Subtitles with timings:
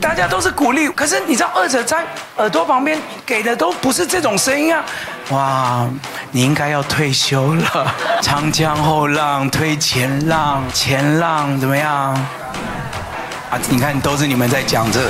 [0.00, 2.04] 大家都是鼓励，可是你知道，二者在
[2.36, 4.84] 耳朵旁边给的都不是这种声音啊！
[5.30, 5.86] 哇，
[6.30, 7.94] 你应该要退休了。
[8.22, 12.14] 长江后浪推前浪，前浪怎么样？
[13.50, 15.00] 啊，你看，都是你们在讲这。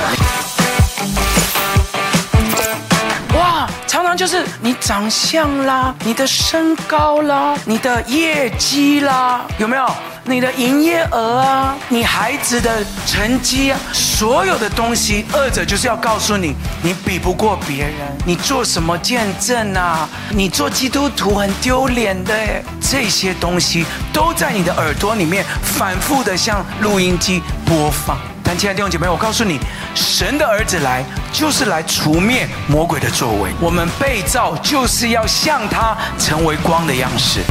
[3.37, 9.87] 哇，常常就是你长相啦，你的身高啦，你的业绩啦，有没有？
[10.29, 17.95] 你的营业额啊，你孩子的成绩啊，所有的东西，二者就是要告诉你，你比不过别人。
[18.27, 20.07] 你做什么见证啊？
[20.29, 22.35] 你做基督徒很丢脸的，
[22.79, 28.15] 这些东西都在你的耳朵里面反复的像录音机播放。
[28.43, 29.59] 但亲爱的弟兄姐妹，我告诉你，
[29.95, 31.03] 神的儿子来
[31.33, 33.49] 就是来除灭魔鬼的作为。
[33.59, 37.41] 我们被造就是要像他成为光的样式。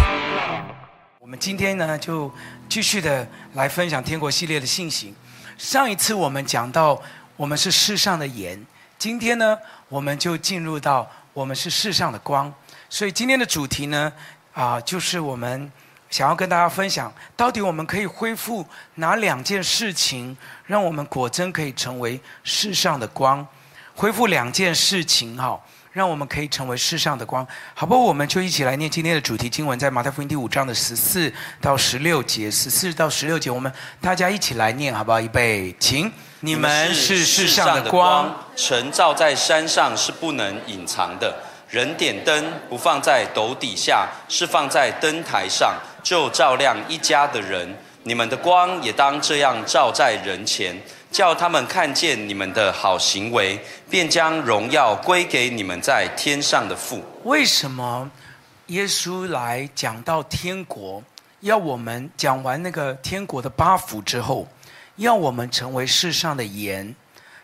[1.29, 2.33] 我们今天呢，就。
[2.71, 5.15] 继续的来分享天国系列的信息。
[5.59, 6.99] 上一次我们讲到
[7.37, 8.59] 我们是世上的盐，
[8.99, 9.59] 今天呢，
[9.91, 12.51] 我们就进入到我们是世上的光。
[12.89, 14.11] 所以今天的主题呢，
[14.55, 15.71] 啊，就是我们
[16.09, 23.47] 想要跟大家分享，到底我们可以恢复哪两件事情，让我们果真可以成为世上的光？
[23.95, 25.61] 恢复两件事情，哈。
[25.99, 28.01] 让我们可以成为世上的光，好不好？
[28.01, 35.21] 我们就一起来念今天的主题经文，在马太福音第五章的十四到十六节，十四到十六节，我们大家一起来念，好不好？
[35.21, 36.11] 预备，请。
[36.41, 41.37] 你们是世上的光，晨照在山上是不能隐藏的。
[41.69, 47.69] 人点灯不放在斗底下，是放在灯台上，就照亮一家的人。
[48.05, 50.81] 你们的光也当这样照在人前。
[51.11, 57.03] 叫他们看见你们的好行为，便将荣耀归给你们在天上的父。
[57.25, 58.11] 为什么
[58.67, 61.03] 耶稣来讲到天国，
[61.41, 64.47] 要我们讲完那个天国的八福之后，
[64.97, 66.95] 要我们成为世上的盐，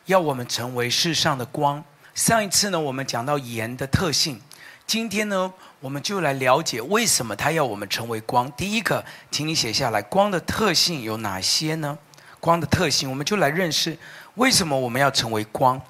[0.07, 1.83] 要我们成为世上的光？
[2.15, 4.41] 上一次呢，我们讲到盐的特性，
[4.87, 8.53] 今天呢，我们就来了解为什么他要我们成为光。
[8.53, 11.99] 第一个，请你写下来，光的特性有哪些呢？
[12.45, 13.97] 光的特性，我们就来认识
[14.35, 15.81] 为什么我们要成为光。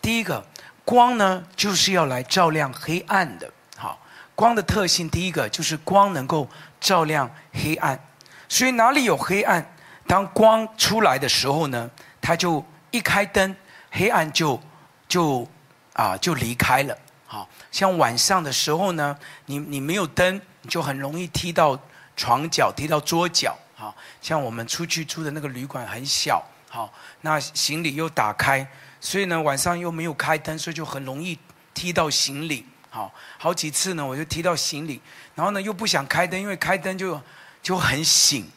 [0.00, 0.42] 第一个，
[0.82, 3.52] 光呢就是要来照亮黑暗的。
[3.76, 4.00] 好，
[4.34, 6.48] 光的特性，第一个就是光能够
[6.80, 8.00] 照亮黑暗。
[8.48, 9.62] 所以哪里有黑暗，
[10.06, 11.90] 当光出来的时候呢，
[12.22, 13.54] 它就一开灯，
[13.90, 14.58] 黑暗就
[15.06, 15.46] 就
[15.92, 16.96] 啊就离开了。
[17.26, 19.14] 好，像晚上的时候呢，
[19.44, 21.78] 你你没有灯，你就很容易踢到
[22.16, 23.54] 床角，踢到桌角。
[23.78, 28.68] 好像我们出去住的那个旅馆很小，好，那行李又打开，
[29.00, 31.38] 所以呢晚上又没有开灯，所以就很容易
[31.72, 32.66] 踢到行李。
[32.90, 35.00] 好，好几次呢我就踢到行李，
[35.36, 37.20] 然后呢又不想开灯，因为开灯就
[37.62, 38.50] 就很醒，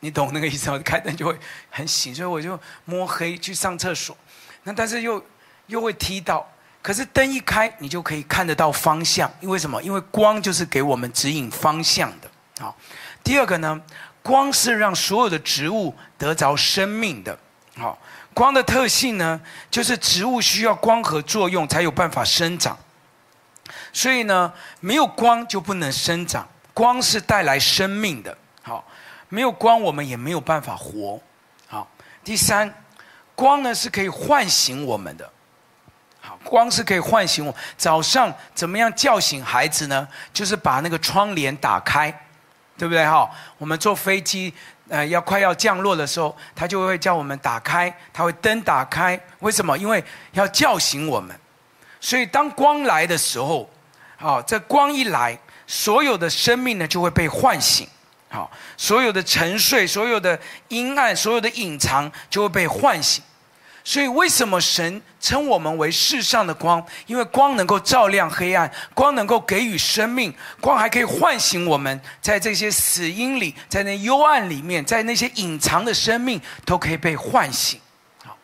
[0.00, 0.80] 你懂那个意思吗？
[0.82, 1.38] 开灯就会
[1.68, 4.16] 很醒，所以我就摸黑去上厕所，
[4.62, 5.22] 那但是又
[5.66, 6.50] 又会踢到，
[6.80, 9.82] 可是灯一开你就可以看得到方向，因为什么？
[9.82, 12.30] 因为光就是给我们指引方向的。
[12.58, 12.74] 好，
[13.22, 13.78] 第二个呢？
[14.22, 17.36] 光是让所有的植物得着生命的，
[17.76, 17.98] 好，
[18.32, 19.40] 光的特性呢，
[19.70, 22.78] 就是植物需要光合作用才有办法生长，
[23.92, 26.48] 所以呢，没有光就不能生长。
[26.74, 28.82] 光是带来生命的，好，
[29.28, 31.20] 没有光我们也没有办法活，
[31.66, 31.86] 好。
[32.24, 32.72] 第三，
[33.34, 35.30] 光呢是可以唤醒我们的，
[36.20, 37.54] 好，光是可以唤醒我。
[37.76, 40.08] 早上怎么样叫醒孩子呢？
[40.32, 42.21] 就是把那个窗帘打开。
[42.82, 43.30] 对不对哈？
[43.58, 44.52] 我们坐飞机，
[44.88, 49.16] 呃，要快要降落的时候，他就会叫我们打开，他会灯打开。
[49.38, 49.78] 为什么？
[49.78, 51.32] 因为要叫醒我们。
[52.00, 53.70] 所以当光来的时候，
[54.16, 57.86] 好，这光一来，所有的生命呢就会被唤醒。
[58.28, 63.22] 好，所有的沉睡，所有的阴暗，所有的隐藏就会被唤醒。
[63.84, 66.84] 所以，为什么神称我们为世上的光？
[67.06, 77.80] 因为光能够照亮黑暗，光能够给予生命，光还可以唤醒我们，在这些死荫里，在那幽暗里面，在那些隐藏的生命都可以被唤醒。
[78.24, 78.38] 好，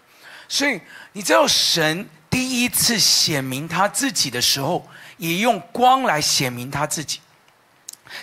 [0.48, 0.80] 所以
[1.12, 4.88] 你知道神第一次显明他自己的时候，
[5.18, 7.20] 也用光来显明他自己。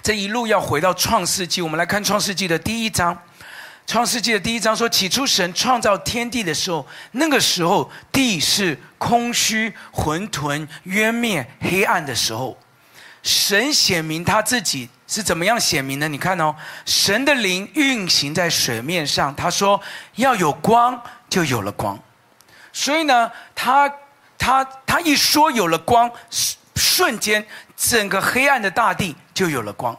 [0.03, 3.17] 这一路要回到创世纪，我们来看创世纪的第一章。
[3.87, 12.57] 创世纪的第一章说：“起初神创造天地的时候，那个时候地是空虚、混沌、渊面、黑暗的时候，
[13.21, 16.07] 神显明他自己是怎么样显明的？
[16.07, 16.55] 你看哦，
[16.85, 19.79] 神的灵运行在水面上，他说
[20.15, 20.99] 要有光，
[21.29, 21.97] 就有了光。
[22.73, 23.91] 所以呢，他
[24.37, 26.11] 他他一说有了光，
[26.75, 27.45] 瞬间
[27.77, 29.95] 整个黑暗的大地就有了光。”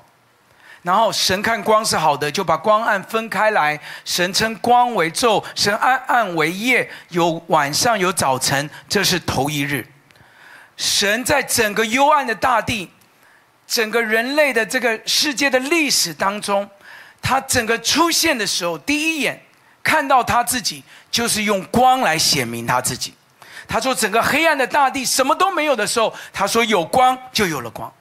[0.87, 3.77] 然后神看光是好的，就把光暗分开来。
[4.05, 9.85] 神称光为昼，神暗暗为夜，有晚上有早晨，这是头一日。
[10.77, 12.89] 神在整个幽暗的大地，
[13.67, 16.71] 整个人类的这个世界的历史当中，
[17.21, 19.43] 他整个出现的时候，第一眼
[19.83, 23.13] 看到他自己，就是用光来显明他自己。
[23.67, 27.93] 他说：“整个黑暗的大地什么都没有的时候，他说有光就有了光。”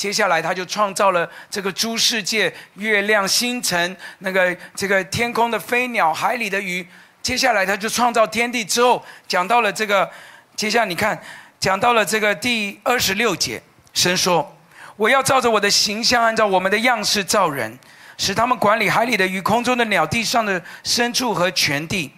[0.00, 6.86] 接下来，他就创造了这个诸世界、月亮、星辰，那个这个天空的飞鸟、海里的鱼。
[7.20, 10.10] 接下来，他就创造天地之后，讲到了这个。
[10.56, 11.20] 接下来，你看，
[11.58, 13.62] 讲到了这个第二十六节，
[13.92, 14.56] 神说
[14.96, 17.78] ：“我要照着我的形象，按照我们的样式造人，
[18.16, 22.10] 使他们管理海里的鱼、空中的鸟、地上的牲畜和全地。”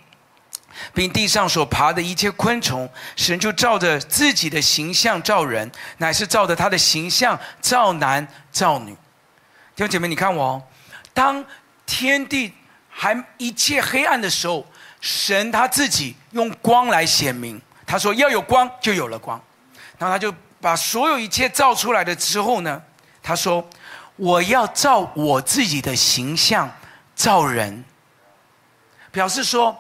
[0.94, 8.92] 并地上所爬的一切昆虫，神就照着自己的形象造人，乃是照着他的形象造男造女。
[9.74, 10.62] 弟兄姐妹，你看我哦，
[11.14, 11.44] 当
[11.86, 12.52] 天地
[12.88, 14.66] 还一切黑暗的时候，
[15.00, 17.60] 神他自己用光来显明。
[17.86, 19.40] 他说要有光，就有了光。
[19.98, 22.82] 然后他就把所有一切造出来的之后呢，
[23.22, 23.66] 他说
[24.16, 26.70] 我要照我自己的形象
[27.14, 27.84] 造人，
[29.10, 29.76] 表示说。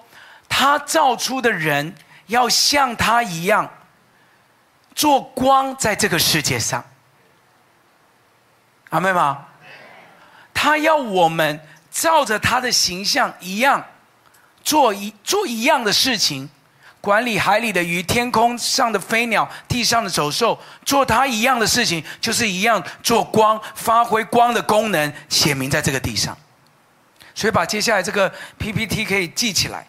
[0.54, 1.94] 他造出的人
[2.26, 3.68] 要像他一样
[4.94, 6.84] 做光，在这个世界上，
[8.90, 9.46] 阿妹吗？
[10.52, 11.58] 他要我们
[11.90, 13.82] 照着他的形象一样
[14.62, 16.48] 做一做一样的事情，
[17.00, 26.36] 管理海里的鱼、天空上的飞鸟、地上的走兽，做他一样的事情，就是一样做光，发挥光的功能，显明在这个地上。
[27.34, 29.86] 所以，把接下来这个 PPT 可以记起来。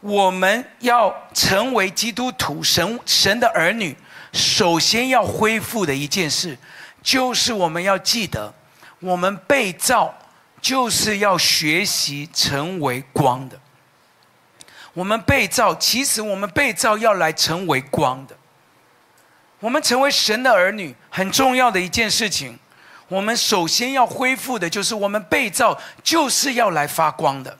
[0.00, 3.96] 我们要成为基督徒、神神的儿女，
[4.32, 6.56] 首先要恢复的一件事，
[7.02, 8.54] 就是我们要记得，
[9.00, 10.14] 我们被造
[10.60, 13.58] 就是要学习成为光的。
[14.94, 18.36] 我们被造，其实我们被造要来成为光的。
[19.60, 22.58] 我们成为神的儿女，很重要的一件事情，
[23.08, 27.58] 我们首先要恢复的就是我们被造就是要来发光的。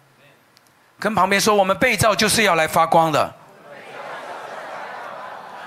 [1.00, 3.32] 跟旁边说，我们被造就是要来发光的。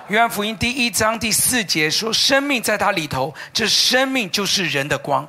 [0.10, 5.26] 约翰福音第一章第四节说：“生命在它里头，这生命就是人的光。”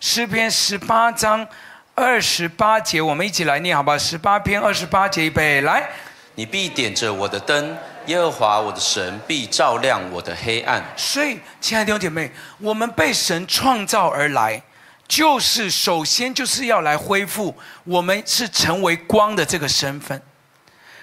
[0.00, 1.46] 诗篇十八章
[1.94, 3.96] 二十八节，我们一起来念好吧？
[3.96, 5.88] 十八篇二十八节，预备来。
[6.34, 7.76] 你必点着我的灯，
[8.06, 10.82] 耶和华我的神必照亮我的黑暗。
[10.96, 14.60] 所以，亲爱的弟兄姐妹，我们被神创造而来。
[15.14, 20.20] 就是首先就是要来恢复我们是成为光的这个身份，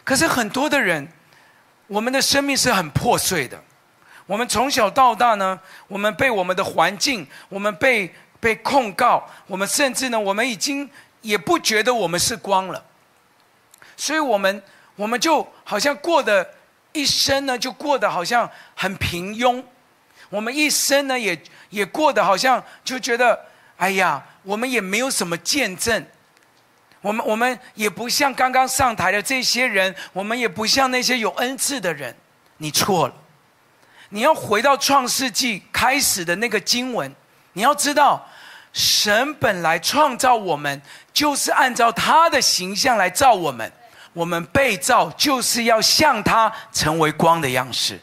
[0.04, 1.08] 可是很多的人，
[1.88, 3.58] 我们的生命是很破碎的。
[4.26, 10.90] 我们从小到大呢，我们被我们的环境，我们被被控告，我们甚至呢，我们已经
[11.22, 12.84] 也不觉得我们是光了，
[13.96, 14.62] 所以我们
[14.98, 16.46] 我们就好像过的
[16.92, 19.64] 一生呢，就过得好像很平庸。
[20.28, 23.46] 我们一生呢，也也过得好像就觉得。
[23.82, 26.06] 哎呀，我们也没有什么见证，
[27.02, 32.16] 我们我们也不像刚刚上台的这些人，我们也不像那些有恩赐的人。
[32.58, 33.14] 你错了，
[34.10, 37.12] 你要回到创世纪开始的那个经文，
[37.54, 38.24] 你要知道，
[38.72, 40.80] 神本来创造我们
[41.12, 43.72] 就是按照他的形象来造我们，
[44.14, 48.00] 我们被造就是要像他成为光的样式。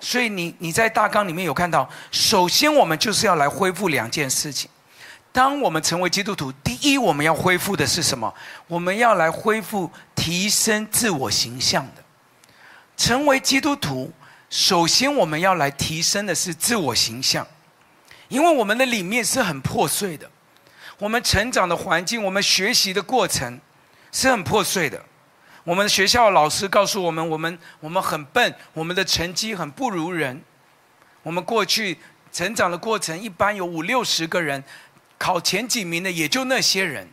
[0.00, 4.68] 所以你你在大纲里面有看到，首先我们就是要来恢复两件事情。
[5.30, 8.34] 当我们成为基督徒，第一，我们要恢复的是什么？
[8.66, 12.02] 我们要来恢复提升自我形象的。
[12.96, 14.12] 成为基督徒，
[14.50, 17.46] 首先我们要来提升的是自我形象，
[18.28, 20.28] 因为我们的里面是很破碎的。
[20.98, 23.60] 我们成长的环境，我们学习的过程
[24.10, 25.00] 是很破碎的。
[25.62, 30.42] 我们学校老师告诉我们，我们我们很笨，我们的成绩很不如人。
[31.22, 31.98] 我们过去
[32.32, 34.64] 成长的过程，一般有五六十个人。
[35.18, 37.06] 考前几名的也就那些人，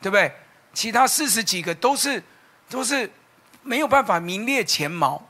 [0.00, 0.30] 对不对？
[0.74, 2.22] 其他四十几个都是
[2.68, 3.10] 都是
[3.62, 5.20] 没有办法名列前茅，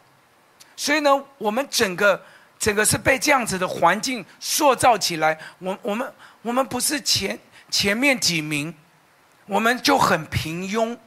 [0.76, 2.20] 所以呢，我们整个
[2.58, 5.38] 整个是被这样子的环境塑造起来。
[5.60, 7.38] 我我们我们不是前
[7.70, 8.74] 前面几名，
[9.46, 10.98] 我们就很平庸，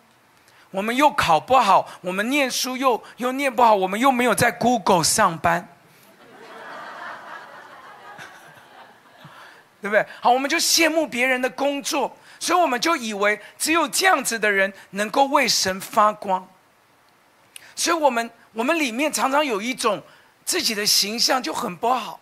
[0.71, 5.70] 我们又考不好，我们念书又又念不好，我们又没有在 Google 上班。
[9.81, 10.05] 对不对？
[10.21, 16.47] 好，我们就羡慕别人的工作，所以我们就以为只有这样子的人能够为神发光。
[17.75, 20.01] 所以我们我们里面常常有一种
[20.45, 22.19] 自己的形象就很不好，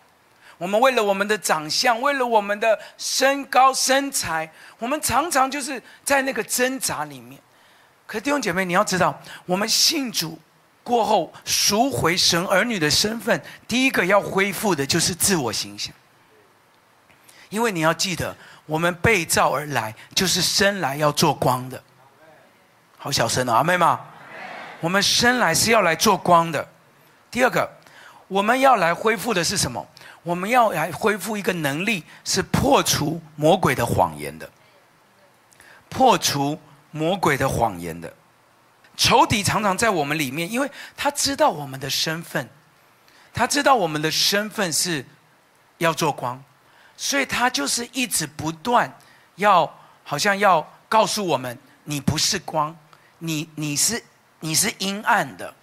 [0.56, 7.40] 我们为了我们的长相，为了我们的身高身材，我们常常就是在那个挣扎里面。
[8.06, 10.38] 可是弟兄姐妹，你要知道，我们信主
[10.82, 15.94] 过后赎回神儿女的身份，第一个要恢复的就是自我形象。
[17.50, 21.80] 因为你要记得，我们被造而来，就是生来要做光的。
[22.96, 24.00] 好小声啊，阿妹吗？
[24.80, 26.66] 我们生来是要来做光的。
[27.30, 27.70] 第二个，
[28.28, 29.86] 我们要来恢复的是什么？
[30.22, 34.48] 我们要来恢复一个能力，是破除魔鬼的谎言的。
[35.88, 38.12] 破除魔鬼的谎言的。
[38.96, 42.46] 仇敌常常在我们里面，因为他知道我们的身份，
[43.32, 45.04] 他知道我们的身份是
[45.78, 46.42] 要做光，
[47.00, 48.92] 所以他就是一直不断
[49.36, 52.76] 要，好像要告诉我们，你不是光，
[53.20, 54.04] 你你是。
[54.42, 55.54] 你是阴暗的，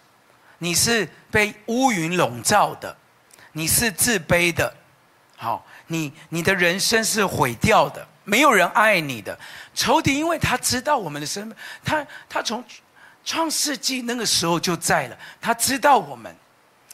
[0.60, 2.96] 你是被乌云笼罩的，
[3.54, 4.72] 你是自卑的，
[5.36, 9.36] 好，你你的人生是毁掉的，没有人爱你的。
[9.74, 12.64] 仇敌因为他知道我们的身份，他他从
[13.26, 16.36] 创世纪那个时候就在了，他知道我们，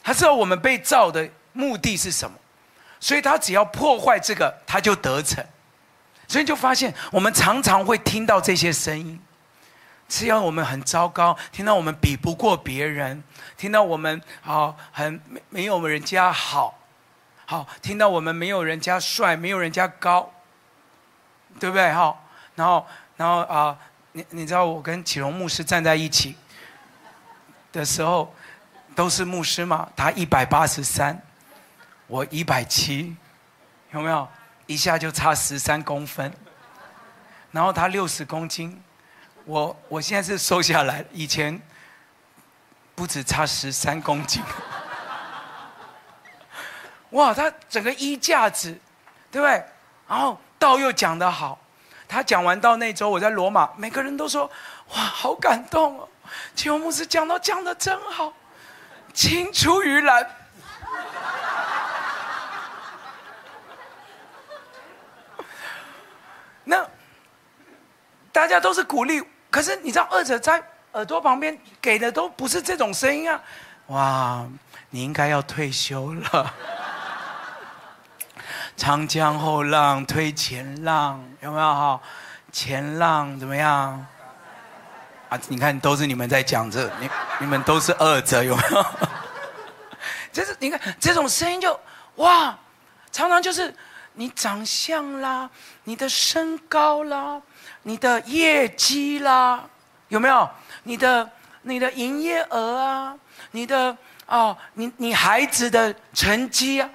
[0.02, 2.34] 他知道我们被造的目的是什么，
[3.04, 5.44] 所以他只要破坏这个，他就得逞。
[6.26, 9.20] 所以就发现我们常常会听到这些声音。
[10.08, 13.22] 只要我们很糟糕，听到我们比不过别人，
[13.58, 16.78] 听到我们好很没没有人家好，
[17.44, 20.32] 好听到我们没有人家帅，没有人家高，
[21.60, 21.92] 对不对？
[21.92, 22.16] 哈，
[22.54, 22.86] 然后
[23.18, 23.76] 然后啊、
[24.12, 26.34] 你你知道我跟启荣牧师站在一起
[27.70, 28.34] 的时候，
[28.94, 31.20] 都是牧师嘛，他一百八十三，
[32.06, 33.16] 我一百七，
[33.92, 34.28] 有没有？
[34.66, 36.32] 一下就差十三公分，
[37.50, 38.82] 然后他六十公斤。
[39.44, 41.60] 我我现在是瘦下来，以前
[42.94, 44.42] 不止差十三公斤。
[47.10, 48.78] 哇，他整个衣架子，
[49.30, 49.62] 对不对？
[50.08, 51.58] 然后道又讲得好，
[52.08, 54.50] 他讲完道那周我在罗马，每个人都说
[54.94, 56.08] 哇，好感动哦！
[56.54, 58.32] 请问牧师讲到讲的真好，
[59.12, 60.26] 青出于蓝。
[66.64, 66.86] 那
[68.32, 69.22] 大家都是鼓励。
[69.50, 73.40] 可是你知道，二者在耳朵旁边给的都不是这种声音啊！
[73.88, 74.46] 哇，
[74.90, 76.54] 你应该要退休了。
[78.76, 82.00] 长江后浪推前浪，有没有哈？
[82.50, 84.04] 前浪怎么样？
[85.28, 88.86] 啊，你看都是你们在讲这，你你们都是二者，有没有？
[90.32, 91.78] 就是你看这种声音就
[92.16, 92.58] 哇，
[93.12, 93.72] 常常就是
[94.14, 95.48] 你长相啦，
[95.84, 97.40] 你的身高啦。
[97.82, 99.62] 你的业绩啦，
[100.08, 100.48] 有没有？
[100.84, 101.30] 你的
[101.62, 103.16] 你的营业额啊，
[103.50, 106.88] 你的哦，你你孩子的成绩啊，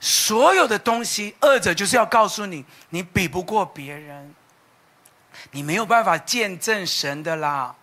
[0.00, 4.34] 所有的东西，二者就是要告诉你，你比不过别人，
[5.50, 7.74] 你没有办法见证神的啦。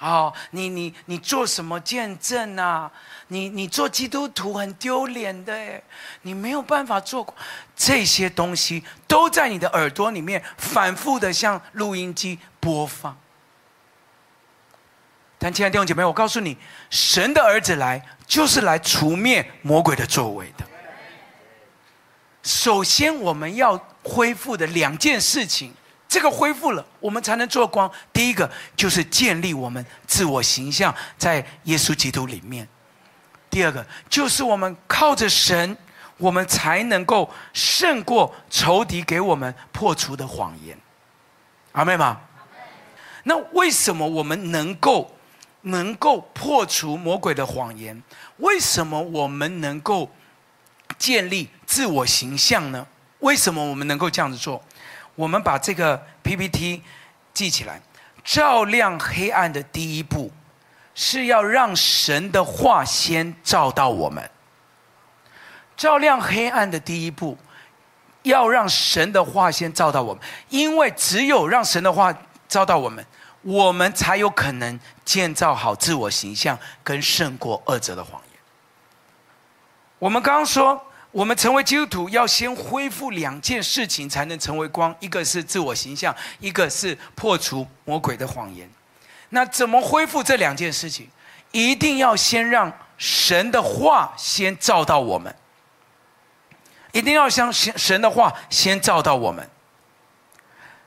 [0.00, 2.90] 哦，你你你做什么见证啊？
[3.28, 5.84] 你你做基督徒很丢脸的诶，
[6.22, 7.34] 你没有办法做
[7.76, 13.16] 这些东西，都在你的耳朵里面反复的像录音机播放。
[15.38, 16.56] 但亲爱的弟兄姐妹，我告诉你，
[16.88, 20.66] 神的儿子来就是来除灭魔鬼的作为的。
[22.42, 25.74] 首先，我们要恢复的两件事情。
[26.10, 27.88] 这个恢复了，我们才能做光。
[28.12, 32.66] 第一个就是建立我们自我形象在耶稣基督里面；
[33.48, 35.76] 第二个就是我们靠着神，
[36.16, 40.76] 我们才能够胜过仇敌给我们破除的谎言。
[41.70, 42.20] 阿妹吗？
[43.22, 45.14] 那为什么我们能够
[45.60, 48.02] 能够破除魔鬼的谎言？
[48.38, 50.10] 为什么我们能够
[50.98, 52.84] 建立自我形象呢？
[53.20, 54.60] 为什么我们能够这样子做？
[55.14, 56.82] 我们把这个 PPT
[57.32, 57.80] 记起来。
[58.22, 60.30] 照亮黑暗的第一步，
[60.94, 64.30] 是要让神的话先照到我们。
[65.74, 67.38] 照亮黑暗的第一步，
[68.22, 72.14] 要让神的话先照到我们，因为只有让神的话
[72.46, 73.04] 照到我们，
[73.40, 78.40] 我们才有可能建造好自我形象，跟胜过恶者的谎言。
[79.98, 80.80] 我们刚刚说。
[81.12, 84.94] 我们成为基督徒，要先恢复两件事情，才能成为光。
[85.00, 88.70] 一个是自我形象，一个是破除魔鬼的谎言。
[89.30, 91.08] 那怎么恢复这两件事情？
[91.50, 95.34] 一定要先让神的话先照到我们，
[96.92, 99.50] 一定要将神的话先照到我们，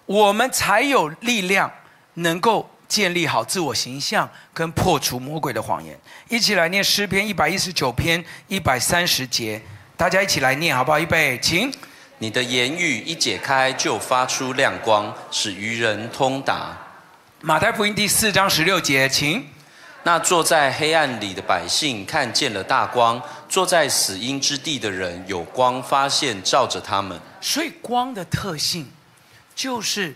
[0.06, 1.70] 我们才有力量
[2.13, 6.00] 能够建立好自我形象，跟破除魔鬼的谎言。
[6.30, 9.62] 一起来念诗篇一百一十九篇一百三十节。
[10.03, 11.00] 大家一起来念好不好？
[11.00, 11.74] 预备，请。
[12.17, 16.77] 你的言语一解开，就发出亮光，使愚人通达。
[17.39, 19.48] 马太福音第四章十六节，请。
[20.03, 27.17] 那坐在黑暗里的百姓看见了大光，坐在死荫之地的人有光发现照着他们。
[27.39, 28.86] 所以光的特性
[29.55, 30.13] 就是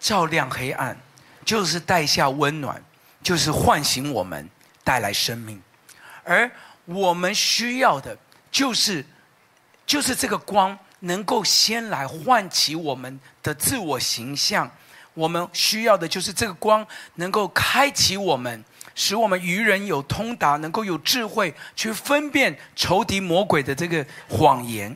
[0.00, 0.98] 照亮黑暗，
[1.44, 2.82] 就是带下温暖，
[3.22, 4.50] 就是唤醒我们，
[4.82, 5.62] 带来生命。
[6.24, 6.50] 而
[6.86, 8.18] 我们需要的
[8.50, 9.06] 就是，
[9.88, 14.70] 就是这个光能够先来唤起我们的自我形象。
[15.14, 18.62] 我们需要的就是这个光能够开启我们，
[18.94, 24.94] 使我们愚人有通达，能够有智慧去分辨仇敌魔鬼的这个谎言。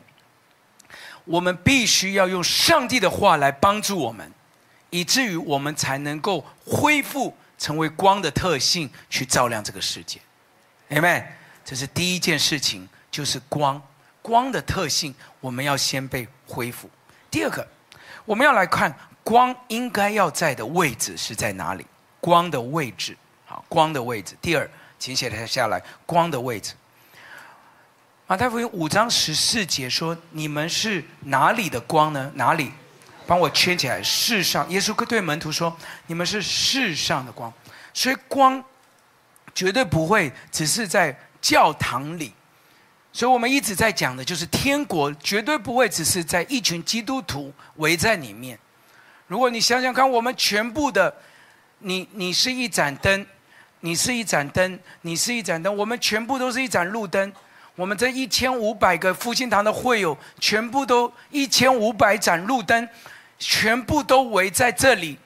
[1.24, 4.30] 我们必须要用上帝的话来帮助我们，
[4.90, 10.20] 以至于我们才能够恢复成为光的特性，去照亮这个世界。
[10.90, 11.24] Amen。
[11.64, 13.80] 这是第一件事情，就是光，
[14.22, 16.88] 光的特性，我们要先被恢复。
[17.30, 17.66] 第二个，
[18.24, 18.94] 我们要来看。
[19.24, 21.86] 光应该要在的位置是在哪里？
[22.18, 24.36] 光的位置，好，光的位置。
[24.42, 25.80] 第二，请写下来。
[26.04, 26.74] 光的位置。
[28.26, 32.32] 马太福音五章十四节说：“你们是哪里的光呢？
[32.34, 32.72] 哪里？
[33.24, 34.02] 帮我圈起来。
[34.02, 35.76] 世上，耶稣对门徒说：
[36.08, 37.52] 你们是世上的光。
[37.94, 38.62] 所以光
[39.54, 42.32] 绝对不会只是在教堂里。
[43.12, 48.58] 所以我们一直在讲的就是天国，绝对不会只是在一群基督徒围在里面。”
[49.28, 51.14] 如果你想想看，我们全部的，
[51.78, 53.26] 你你是一盏灯，
[53.80, 57.32] 你是一盏灯，你是一盏灯，我们全部都是一盏路灯。
[57.74, 62.86] 我们这一千五百个复兴堂的会友，全部都一千五百盏路灯，
[63.38, 65.18] 全部都围在这里。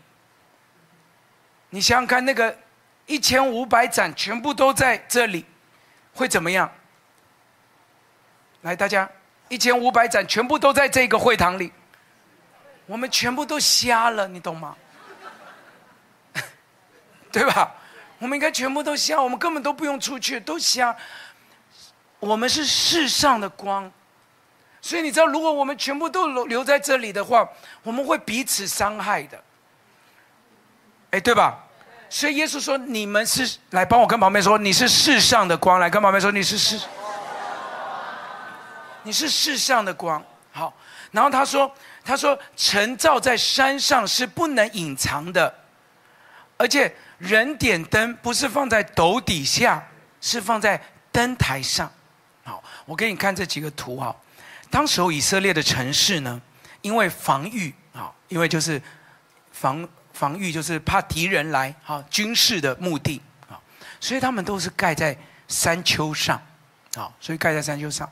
[1.71, 2.57] 你想想看，那个
[3.07, 5.45] 一千五百盏全部都在这里，
[6.15, 6.71] 会怎么样？
[8.63, 9.09] 来，大家，
[9.49, 11.73] 一千五百盏全部都在这个会堂里。
[12.87, 14.77] 我们全部都瞎了，你懂吗？
[17.33, 17.75] 对吧？
[18.19, 20.97] 我们应该全部都瞎，我们根本都不用出去，都瞎。
[22.19, 23.91] 我们是世上的光，
[24.81, 27.49] 所以你知道，如果我们全部都留在这里的话，
[27.83, 29.43] 我们会彼此伤害的。
[31.11, 31.63] 哎，对吧？
[32.09, 36.81] 所以耶稣说：“你们是来帮我跟旁边说，你是世上的光。”来跟旁边说：“你是世，
[39.07, 40.75] 你是世上的光。”好，
[41.13, 41.73] 然后他说。
[42.09, 45.53] 他说：“晨照在山上是不能隐藏的，
[46.57, 49.85] 而且人点灯不是放在斗底下，
[50.21, 51.91] 是放在灯台上。
[52.45, 54.15] 好，我给你看这几个图哈。
[54.71, 56.41] 当时候以色列的城市呢，
[56.81, 58.81] 因为防御啊，因为就是
[59.51, 63.59] 防防御，就是怕敌人来啊，军事的目的啊，
[63.99, 66.41] 所以他们都是盖在山丘上，
[66.95, 68.09] 啊，所以盖在山丘上。”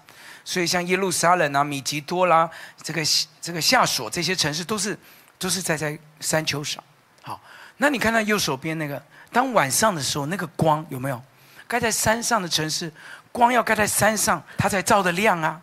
[0.47, 2.51] 所以，像耶路撒冷啊、米吉多啦，
[2.83, 3.01] 这个
[3.41, 4.99] 这个夏琐这些城市，都是
[5.39, 6.85] 都是在在山丘上。
[7.23, 7.41] 好，
[7.79, 9.03] 那你看到右手边那个，
[9.33, 11.23] 当晚上的时候，那个光有没有？
[11.67, 12.93] 盖在山上的城市，
[13.33, 15.59] 光要盖在山上，它才照得亮啊，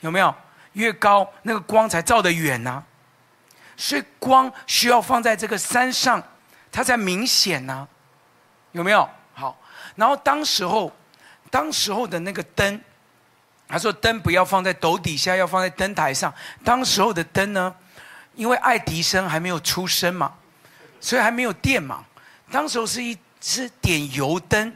[0.00, 0.34] 有没有？
[0.72, 2.82] 越高，那个光才照得远呐。
[3.76, 6.22] 所以，光需要放在这个山上，
[6.72, 7.86] 它才明显呐，
[8.72, 9.06] 有没有？
[9.34, 9.54] 好，
[9.96, 10.90] 然后当时候，
[11.50, 12.80] 当时候的那个灯。
[13.70, 16.32] 他说：“灯不要放在斗底下，要放在灯台上。
[16.64, 17.74] 当时候的灯呢，
[18.34, 20.32] 因为爱迪生还没有出生嘛，
[21.00, 22.02] 所以还没有电嘛。
[22.50, 24.74] 当时候是一是点油灯，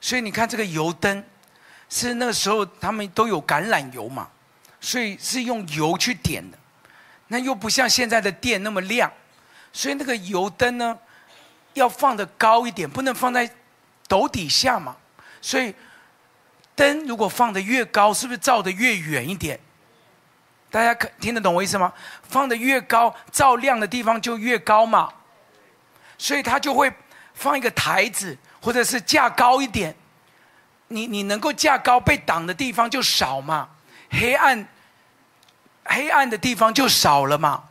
[0.00, 1.24] 所以你看这个油灯，
[1.88, 4.28] 是那个时候他们都有橄榄油嘛，
[4.80, 6.56] 所以是用油去点的。
[7.26, 9.12] 那又不像现在的电那么亮，
[9.72, 10.96] 所以那个油灯呢，
[11.72, 13.50] 要放得高一点，不能放在
[14.06, 14.96] 斗底下嘛，
[15.40, 15.74] 所以。”
[16.74, 19.60] 灯如果放得越高，是不是照得越远一点？
[20.70, 21.92] 大家可听得懂我意思吗？
[22.28, 25.12] 放得越高，照亮的地方就越高嘛。
[26.18, 26.92] 所以他就会
[27.32, 29.94] 放一个台子，或者是架高一点。
[30.88, 33.68] 你你能够架高，被挡的地方就少嘛。
[34.10, 34.66] 黑暗
[35.84, 37.68] 黑暗的地方就少了嘛。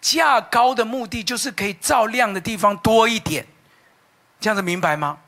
[0.00, 3.46] 架高的目的就是可以照亮的地方多一点。
[4.38, 5.18] 这样子明白吗？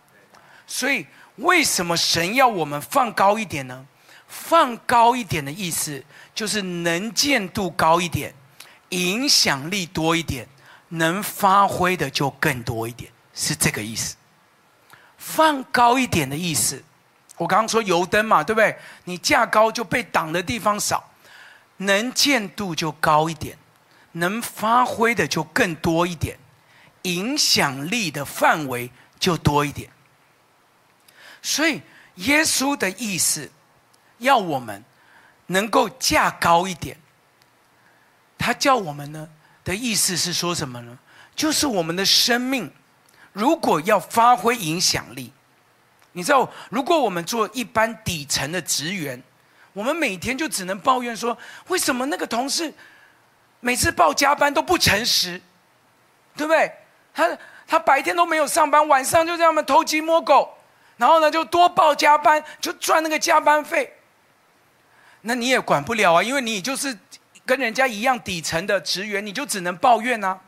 [0.67, 1.07] 所以。
[1.37, 3.87] 为什么神要我们放高一点呢？
[4.27, 6.03] 放高一点的意思
[6.35, 8.35] 就是能见度高一点，
[8.89, 10.49] 影响力多一点，
[10.89, 14.17] 能发挥的就更多一点，是这个意思。
[15.17, 16.83] 放高一点的意思，
[17.37, 18.77] 我刚刚说油灯嘛，对不对？
[19.05, 21.13] 你架高就被挡的地方少，
[21.79, 23.57] 能见度就高一点，
[24.13, 26.37] 能发挥的就更多一点，
[27.03, 29.91] 影响力的范围就多一点。
[31.45, 31.83] 所以，
[32.15, 33.53] 耶稣的意思，
[34.17, 34.83] 要我们
[35.49, 36.97] 能够架高一点。
[38.39, 39.29] 他叫我们呢
[39.63, 40.99] 的意思是说什么呢？
[41.37, 42.73] 就是我们的生命，
[43.35, 45.35] 如果要发挥影响力，
[46.13, 49.23] 你知道，如果我们做一般底层的职员，
[49.75, 51.37] 我们每天就只能抱怨说，
[51.69, 52.73] 为什么那个同事
[53.61, 55.43] 每次报加班都不诚实，
[56.35, 56.73] 对不对？
[57.13, 60.54] 他他白天都没有上班，晚上就这样偷鸡摸狗，
[60.97, 63.93] 然后呢就多报加班，就赚那个加班费。
[65.23, 66.97] 那你也管不了啊，因为你就是
[67.47, 70.41] 跟人家一样底层的职员，你就只能抱怨啊。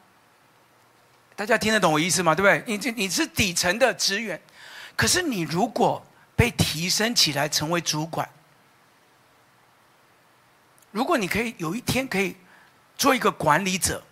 [1.35, 2.35] 大家听得懂我意思吗？
[2.35, 2.78] 对不对？
[2.78, 4.40] 你你是底层的职员，
[4.96, 6.02] 可是你如果
[6.35, 8.28] 被提升起来成为主管，
[10.90, 12.37] 如果你可以有一天可以
[12.96, 14.02] 做一个管理者，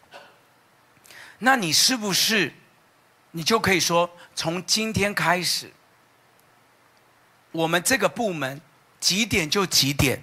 [1.39, 2.53] 那你是不是
[3.31, 5.73] 你就可以说，从今天开始，
[7.55, 8.61] 我们这个部门
[8.99, 10.21] 几点就几点，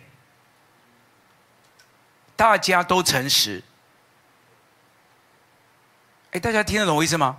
[2.36, 3.64] 大家都诚实。
[6.32, 7.38] 哎，大家听得懂我意思吗？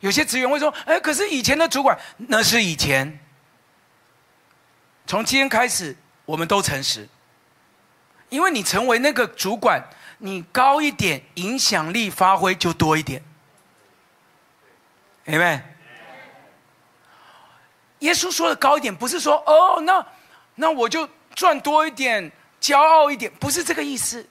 [0.00, 3.20] 有些职员会说：“哎，可是以前的主管，那是以前。
[5.06, 7.06] 从今天开始，我们都诚实。
[8.30, 9.82] 因为你成为那个主管，
[10.16, 13.22] 你高一点，影响力发挥就多一点。
[15.24, 15.73] 明白？
[18.04, 20.06] 耶稣说的高一点，不是说哦，那
[20.54, 24.26] 那我就赚多一点，骄傲一点，不是这个意思。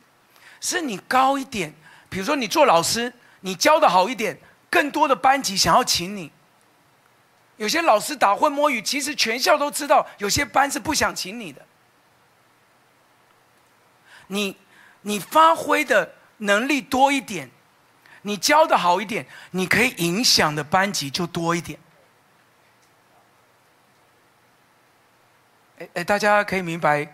[0.60, 1.74] 是你高一点，
[2.10, 3.14] 比如说你做老师。”
[3.46, 6.32] 你教的好一点，更多的班级想要请你。
[7.58, 11.62] 有些老师打混摸鱼，其实全校都知道，有些班是不想请你的。
[14.28, 14.56] 你
[15.02, 17.52] 你发挥的能力多一点，
[18.22, 21.78] 你教的好一点，你可以影响的班级就多一点。
[25.80, 27.08] 哎哎，大家可以明白，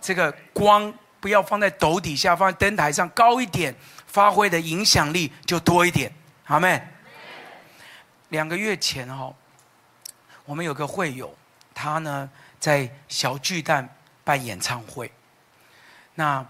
[0.00, 3.74] 这个光不要放在斗底下，放在灯台上高一点。
[4.08, 6.10] 发挥的影响力就多一点，
[6.42, 6.82] 好没？
[8.30, 9.34] 两个月前哦，
[10.46, 11.36] 我们有个会友，
[11.74, 13.86] 他呢在小巨蛋
[14.24, 15.12] 办演唱会，
[16.14, 16.44] 那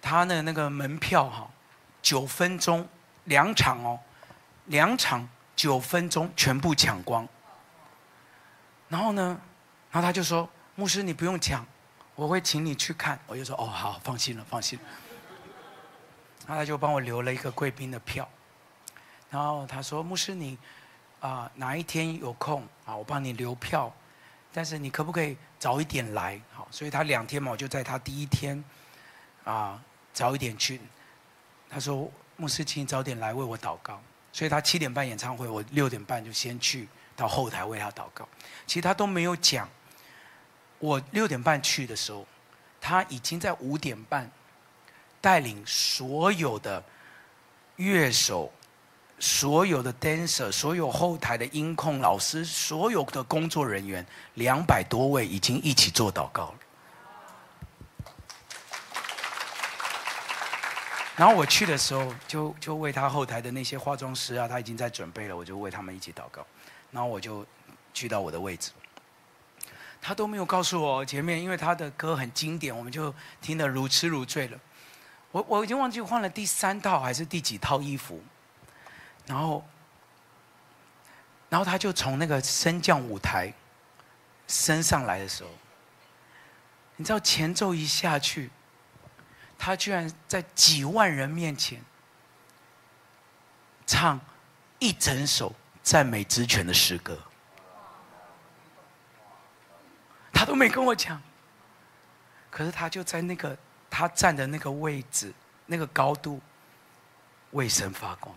[0.00, 1.50] 他的那个门票哈，
[2.00, 2.88] 九分钟
[3.24, 3.98] 两场哦，
[4.66, 7.26] 两场九分钟全部抢光。
[8.88, 9.36] 然后呢，
[9.90, 10.48] 然后他就说
[10.80, 11.66] ：“牧师，你不用抢，
[12.14, 14.84] 我会请你去看。”我就说：“哦，好，放心了，放心了。”
[16.48, 18.26] 然后。”他就帮我留了一个贵宾的票，
[19.28, 20.56] 然后他说：“牧师你，
[21.20, 23.94] 啊哪一天有空啊，我帮你留票，
[24.50, 26.40] 但是你可不可以早一点来？
[26.50, 28.64] 好，所以他两天嘛，我就在他第一天
[29.44, 29.78] 啊、
[30.14, 30.80] 早一点去。
[31.68, 34.00] 他说：牧师，请你早点来为我祷告。
[34.32, 38.26] 所以他七点半演唱会，我六点半就先去到后台为他祷告。
[38.66, 39.68] 其实他都没有讲，
[40.80, 42.26] 我六点半去的时候，
[42.80, 44.28] 他已经在五点半。”
[45.22, 46.82] 带领所有的
[47.76, 48.50] 乐手、
[49.18, 54.02] 所有的 dancer、所有后台的音控老师、所有的工作人员，
[54.36, 56.54] 两百多位已经一起做祷告了。
[61.16, 66.46] 然后我去的时候，就就为他后台的那些化妆师啊，他已经在准备了，我就为他们一起祷告。
[66.90, 67.44] 然后我就
[67.92, 68.70] 去到我的位置，
[70.00, 74.58] 他都没有告诉我前面，因为他的歌很经典，我们就听得如痴如醉了。
[75.30, 78.22] 我我已经忘记换了第三套还是第几套衣服，
[79.26, 79.64] 然后，
[81.48, 83.52] 然后他就从那个升降舞台
[84.48, 85.50] 升上来的时候，
[86.96, 88.50] 你知道前奏一下去，
[89.56, 91.80] 他居然在几万人面前
[93.86, 94.20] 唱
[94.80, 97.16] 一整首赞美之泉的诗歌，
[100.32, 101.22] 他都没跟我讲，
[102.50, 103.56] 可是他就在那个。
[103.92, 105.32] 他站的那个位置，
[105.66, 106.40] 那个高度，
[107.50, 108.32] 为神发光。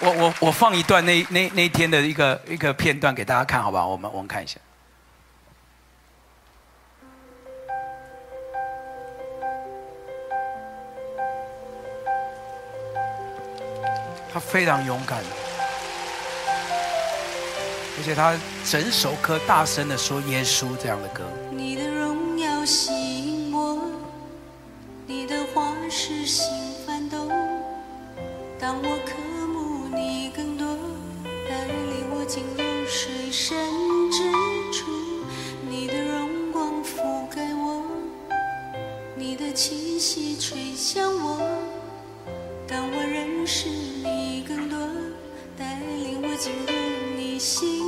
[0.00, 3.88] 我我我放一段那那那天的一个一个片段给大家看，好不好？
[3.88, 4.60] 我们我们看一下。
[14.30, 15.24] 他非常勇敢，
[17.98, 21.22] 而且他整首歌大声的说耶稣这样的歌。
[21.50, 23.78] 你的荣耀吸引我，
[25.06, 26.46] 你的话是心
[26.86, 27.28] 翻动。
[28.58, 29.12] 当我渴
[29.48, 30.66] 慕你更多，
[31.48, 33.56] 带领我进入水深
[34.10, 34.22] 之
[34.72, 34.90] 处。
[35.68, 37.84] 你的荣光覆盖我，
[39.16, 41.38] 你的气息吹向我。
[42.66, 44.78] 当我认识你更多，
[45.58, 46.72] 带领我进入
[47.16, 47.81] 你心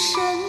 [0.00, 0.39] 深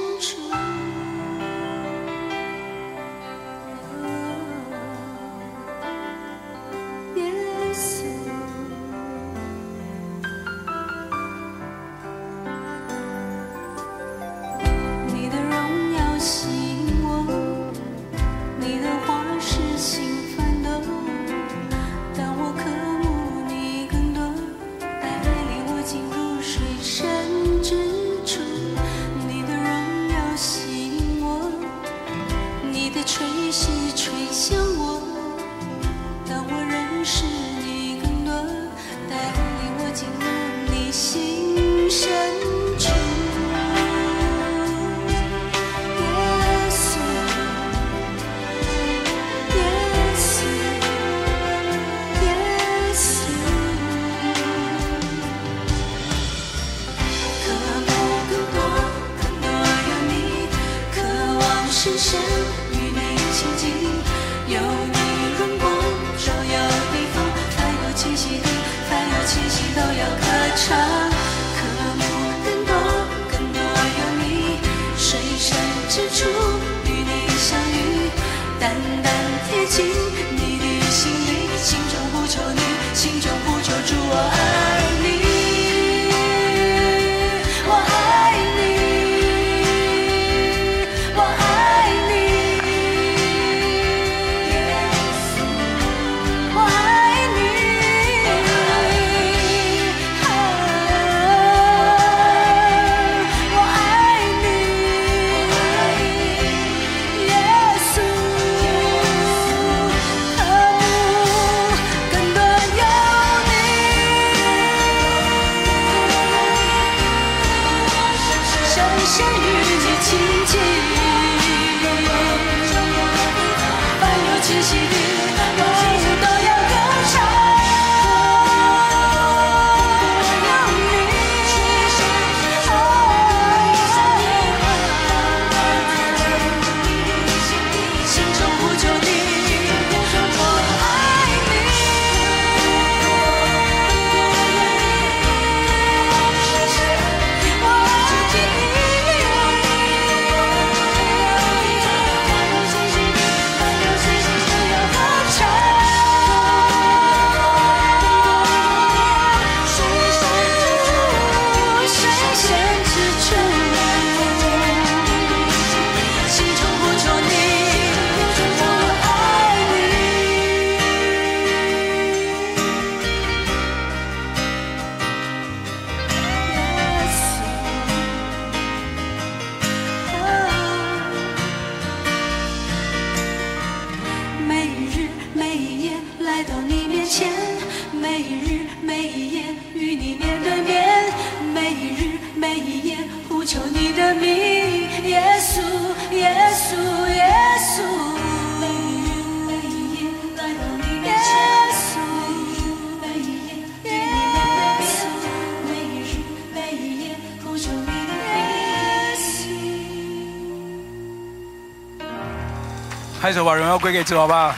[213.42, 214.54] 拍手把荣耀归给主，好不好？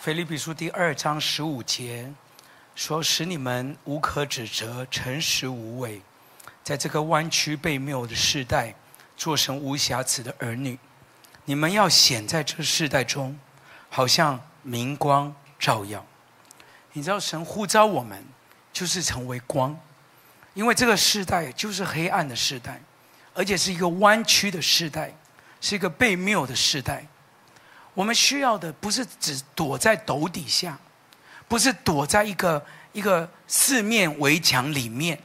[0.00, 2.12] 腓立比书第二章十五节
[2.74, 6.02] 说：“使你们无可指责，诚实无伪，
[6.64, 8.74] 在这个弯曲悖谬的世代，
[9.16, 10.76] 做成无瑕疵的儿女。
[11.44, 13.38] 你们要显在这世代中，
[13.88, 16.04] 好像明光照耀。
[16.92, 18.24] 你知道，神呼召我们，
[18.72, 19.78] 就是成为光，
[20.54, 22.82] 因为这个世代就是黑暗的世代。”
[23.34, 25.12] 而且是一个弯曲的时代，
[25.60, 27.04] 是一个被谬的时代。
[27.92, 30.78] 我们需要的不是只躲在斗底下，
[31.46, 35.20] 不是躲在一个一个四面围墙里面，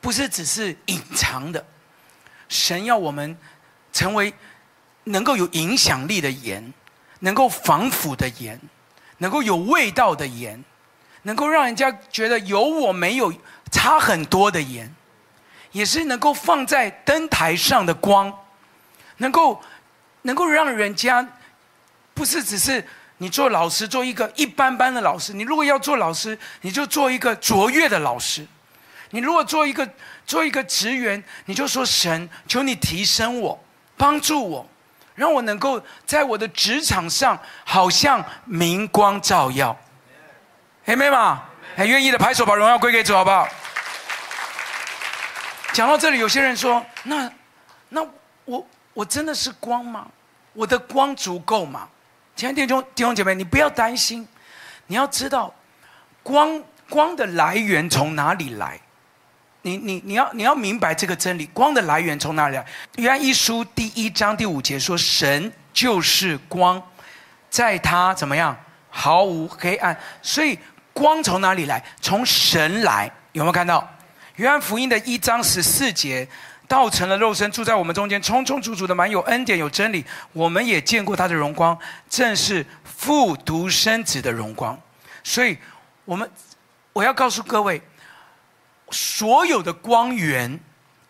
[0.00, 1.64] 不是只是隐藏的。
[2.48, 3.36] 神要我们
[3.92, 4.32] 成为
[5.04, 6.72] 能够有影响力的盐，
[7.20, 8.60] 能够防腐的盐，
[9.18, 10.62] 能够有味道的盐，
[11.22, 13.32] 能够让人家觉得有我没有
[13.70, 14.94] 差很多的盐。
[15.72, 18.32] 也是能够放在灯台上的光，
[19.18, 19.60] 能够
[20.22, 21.26] 能够让人家
[22.14, 22.84] 不是只是
[23.18, 28.42] 你做老师做一个一般般的老师，你如果要做老师，你就做一个卓越的老师；
[29.10, 29.88] 你如果做一个
[30.26, 33.62] 做一个职员，你就说神，求你提升我，
[33.96, 34.66] 帮助我，
[35.14, 39.76] 让我能够在我的职场上好像明光照耀。
[40.86, 41.42] 阿们吗？
[41.76, 43.48] 还愿意的拍手，把荣耀归给主，好不好？
[45.72, 47.30] 讲到这里，有些人说：“那，
[47.88, 48.06] 那
[48.44, 50.06] 我我真的是光吗？
[50.52, 51.88] 我的光足够吗？”
[52.36, 54.26] 亲爱的弟兄弟兄姐妹，你不要担心，
[54.86, 55.52] 你要知道，
[56.22, 58.80] 光光的来源从哪里来？
[59.62, 62.66] 你你你要你要明白这个真理，光的来源从哪里来？
[62.96, 66.82] 约翰一书第一章第五节说：“神就是光，
[67.50, 68.56] 在他怎么样，
[68.88, 70.58] 毫无黑暗。”所以
[70.92, 71.84] 光从哪里来？
[72.00, 73.86] 从神来，有没有看到？
[74.40, 76.26] 约翰福音的一章十四节，
[76.66, 80.02] 道成了肉身，住在我们中间，充充足足的满有恩典有真理。
[80.32, 84.80] 我们也见过他的荣光，正是父独生子的荣光。
[85.22, 85.58] 所以，
[86.06, 86.30] 我们
[86.94, 87.82] 我要告诉各位，
[88.90, 90.58] 所有的光源，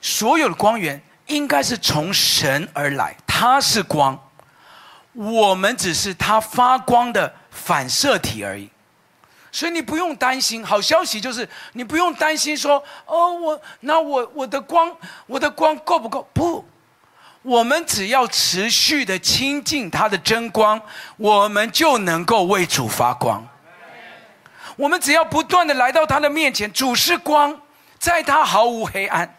[0.00, 4.20] 所有的光源，应该是从神而来，他是光，
[5.12, 8.68] 我们只是他发光的反射体而已。
[9.52, 10.64] 所以你不用担心。
[10.64, 14.94] 好消息就是，你不用担心说，哦，我那我我的光，
[15.26, 16.26] 我的光够不够？
[16.32, 16.64] 不，
[17.42, 20.80] 我们只要持续的亲近他的真光，
[21.16, 23.46] 我们就能够为主发光。
[24.76, 27.60] 我们只要不断的来到他的面前，主是光，
[27.98, 29.36] 在他毫无黑暗。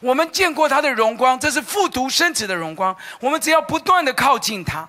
[0.00, 2.96] 我们见过他的荣光，这是复读生子的荣光。
[3.20, 4.88] 我们只要不断的靠近他。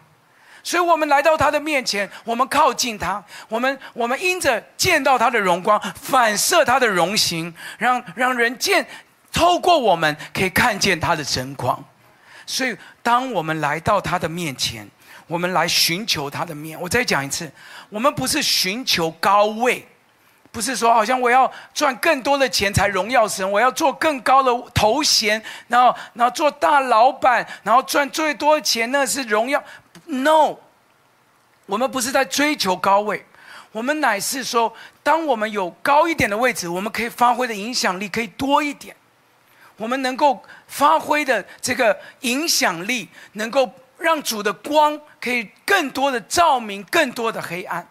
[0.63, 8.86] 所以我们来到他的面前，我们靠近他，我们我们因着见到他的荣光，反射他的荣形，让让人见，
[9.32, 11.84] 透过我们可以看见他的真光。
[12.45, 14.89] 所以，当我们来到他的面前，
[15.28, 16.80] 我们来寻求他的面。
[16.82, 17.52] 我再讲一次，
[17.89, 19.88] 我们不是寻求高位，
[20.52, 29.63] 不是说好像我要赚更多的钱才荣耀神，我要做更高的头衔，然后然后做大老板，然后赚最多的钱，那是荣耀。
[30.12, 30.58] No，
[31.67, 33.24] 我们不是在追求高位，
[33.72, 38.95] 我们乃是说，当我们有高一点的位置，我们可以发挥的影响力可以多一点，
[39.78, 47.88] 我们能够发挥的这个影响力，能够让主的光可以更多的照明更多的黑暗，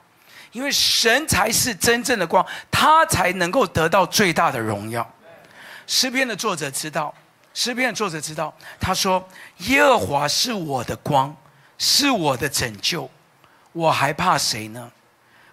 [0.50, 5.09] 因为神才是真正的光，他才能够得到最大的荣耀。
[5.87, 7.14] 诗篇的作者知道，
[7.54, 9.24] 诗篇的作者知道，他说
[9.68, 11.35] ：“耶和华是我的光。”
[11.78, 13.08] 是我的拯救，
[13.72, 14.90] 我还怕谁呢？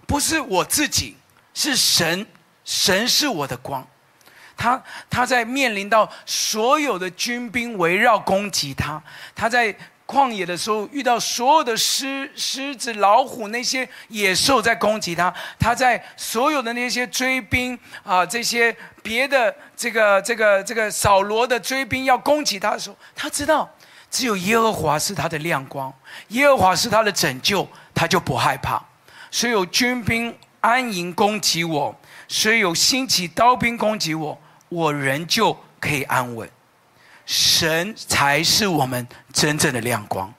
[0.07, 1.15] 不是我自己，
[1.53, 2.25] 是神，
[2.63, 3.87] 神是我的光。
[4.57, 9.01] 他他在面临到所有的军兵围绕攻击他，
[9.35, 9.75] 他在
[10.07, 23.69] 旷野的时候遇到所有的狮狮子、老虎那些野兽在攻击他，他在所有的那些追兵啊，这些别的这个这个这个扫罗的追兵要攻击他的时候，他知道。
[24.09, 25.93] 只有耶和华是他的亮光，
[26.29, 28.81] 耶和华是他的拯救，他就不害怕。
[29.29, 31.93] 所以有军兵安营攻击我，
[32.27, 34.39] 所以有兴起刀兵攻击我，
[34.69, 36.49] 我仍旧可以安稳。
[37.25, 40.33] 神才是我们真正的亮光。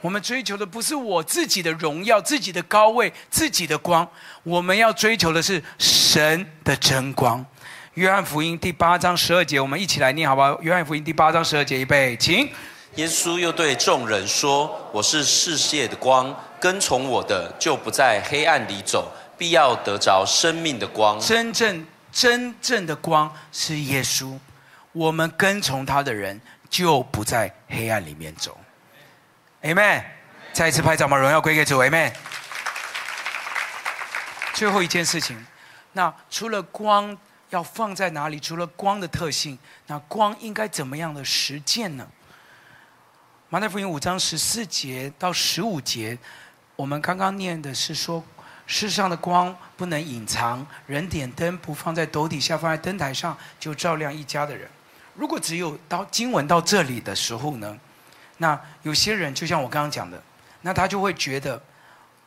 [0.00, 4.06] 我们追求的不是我自己的荣耀、自己的高位、自己的光，
[4.44, 7.44] 我们要追求的是神的真光。
[7.94, 10.56] 约翰福音第八章十二节，我们一起来念好不好？
[10.62, 12.48] 约翰福音第八章十二节，预备，请。
[12.98, 19.08] 耶稣又对众人说：“我是世界的光，跟从我的就不在黑暗里走，
[19.38, 21.16] 必要得着生命的光。
[21.20, 24.36] 真正真正的光是耶稣，
[24.90, 28.58] 我们跟从他的人就不在黑暗里面走。
[29.62, 30.02] Amen。
[30.52, 31.78] 再一次拍掌，把荣耀归给主。
[31.78, 32.12] Amen。
[34.54, 35.46] 最后一件事情，
[35.92, 37.16] 那除了光
[37.50, 38.40] 要放在哪里？
[38.40, 39.56] 除了光的特性，
[39.86, 42.04] 那光应该怎么样的实践呢？
[43.50, 46.18] 马太福音五章十四节到十五节，
[46.76, 48.22] 我们刚刚念的是说，
[48.66, 54.68] 世上的光不能隐藏，人点灯不放在斗底下，放在灯台上，就照亮一家的人。
[55.14, 57.74] 如果只有到经文到这里的时候呢，
[58.36, 60.22] 那有些人就像我刚刚讲的，
[60.60, 61.58] 那他就会觉得，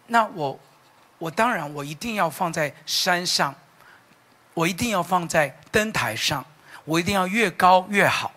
[0.07, 0.59] 那我
[1.19, 3.53] 我当然我一定要放在山上，
[4.55, 6.43] 我一定要放在灯台上，
[6.83, 8.31] 我一定要越高越好。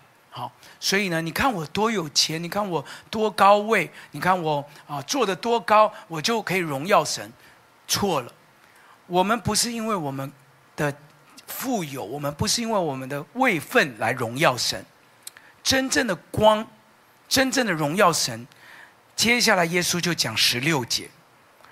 [0.85, 7.32] 所以呢，你看我多有钱，你看我多高位，你看我啊做得多高，我就可以荣耀神。
[7.89, 8.30] 错了，
[9.07, 10.30] 我们不是因为我们
[10.76, 10.95] 的
[11.47, 14.85] 富有，我们不是因为我们的位分来荣耀神。
[15.62, 16.62] 真正的光，
[17.30, 18.47] 真正的荣耀神。
[19.16, 21.09] 接下来耶稣就讲十六节，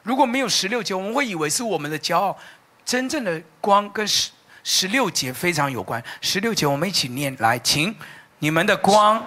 [0.04, 2.34] 如果没有十六节，我们会以为是我们的骄傲。
[2.82, 4.30] 真正的光跟十
[4.64, 6.02] 十六节非常有关。
[6.22, 7.94] 十六节我们一起念来，请。
[8.42, 9.24] 你们的光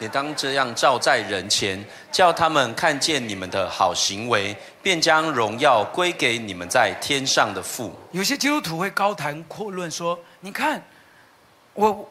[0.00, 1.80] 也当这样照在人前，
[2.10, 7.94] 叫他们看见你们的好行为，便将荣耀归给你们在天上的父。
[8.10, 10.82] 有些基督徒会高谈阔论说：“你看，
[11.74, 12.10] 我，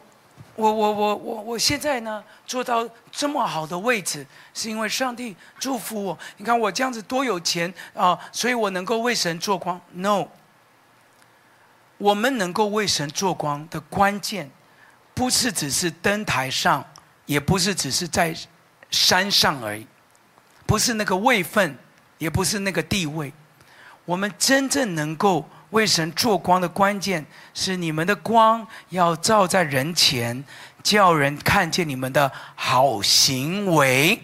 [0.56, 6.18] 我，我，我，我，我现在呢，做到这么好的位置，是因为上帝祝福我。
[6.38, 9.82] 你看我这样子多有钱啊，所以我能够为神做光。
[9.92, 10.28] ”No，
[11.98, 14.50] 我们能够为神做光的关键。
[15.18, 16.86] 不是只是灯台上，
[17.26, 18.36] 也不是只是在
[18.92, 19.88] 山上而已，
[20.68, 21.76] 不是那个位分，
[22.20, 23.34] 也不是那个地位。
[24.06, 30.44] 我们真正能够为神做光的关键是你们的光要照在人前，
[30.84, 34.22] 叫人看见你们的好行为，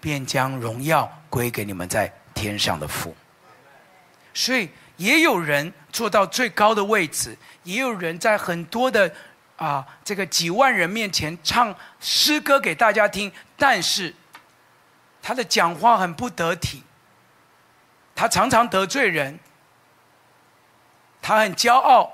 [0.00, 3.14] 便将荣耀归给你们在天上的父。
[4.32, 9.14] 所以也有人做到最高的位置，也有人在很多的
[9.56, 14.14] 啊这个几万人面前唱诗歌给大家听，但是
[15.22, 16.82] 他的讲话很不得体，
[18.14, 19.38] 他常常得罪人。
[21.26, 22.12] 他很骄傲，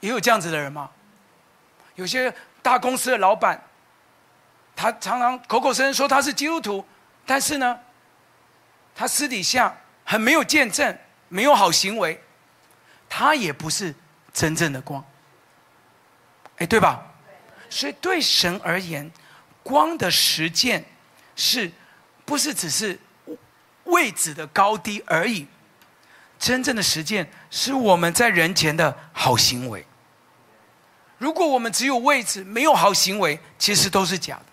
[0.00, 0.90] 也有这样子的人吗？
[1.94, 2.30] 有些
[2.60, 3.58] 大公司的老板，
[4.76, 6.86] 他常常口口声声说他是基督徒，
[7.24, 7.80] 但是呢，
[8.94, 9.74] 他私底下
[10.04, 10.94] 很没有见证，
[11.30, 12.22] 没有好行为，
[13.08, 13.94] 他也不是
[14.34, 15.02] 真正的光，
[16.58, 17.04] 哎，对吧？
[17.68, 19.10] 所以对神而言，
[19.62, 20.84] 光的实践
[21.34, 21.70] 是
[22.24, 22.98] 不是只是
[23.84, 25.46] 位置的高低而已？
[26.38, 29.84] 真正的实践是我们在人前的好行为。
[31.18, 34.44] 如果我们只有位置，没有好行为，其实都是假的。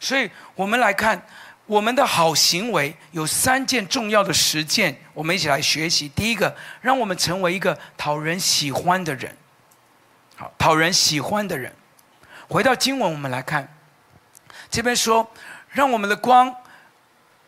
[0.00, 1.20] 所以，我们来看
[1.66, 6.08] 我们的好行为有三件重要的实践，我们一起来学习。
[6.08, 9.36] 第一个，让我们成为一个讨人喜欢的人。
[10.38, 11.74] 好，讨人喜欢的人。
[12.48, 13.68] 回到经文，我们来看，
[14.70, 15.28] 这边说，
[15.68, 16.54] 让我们的光，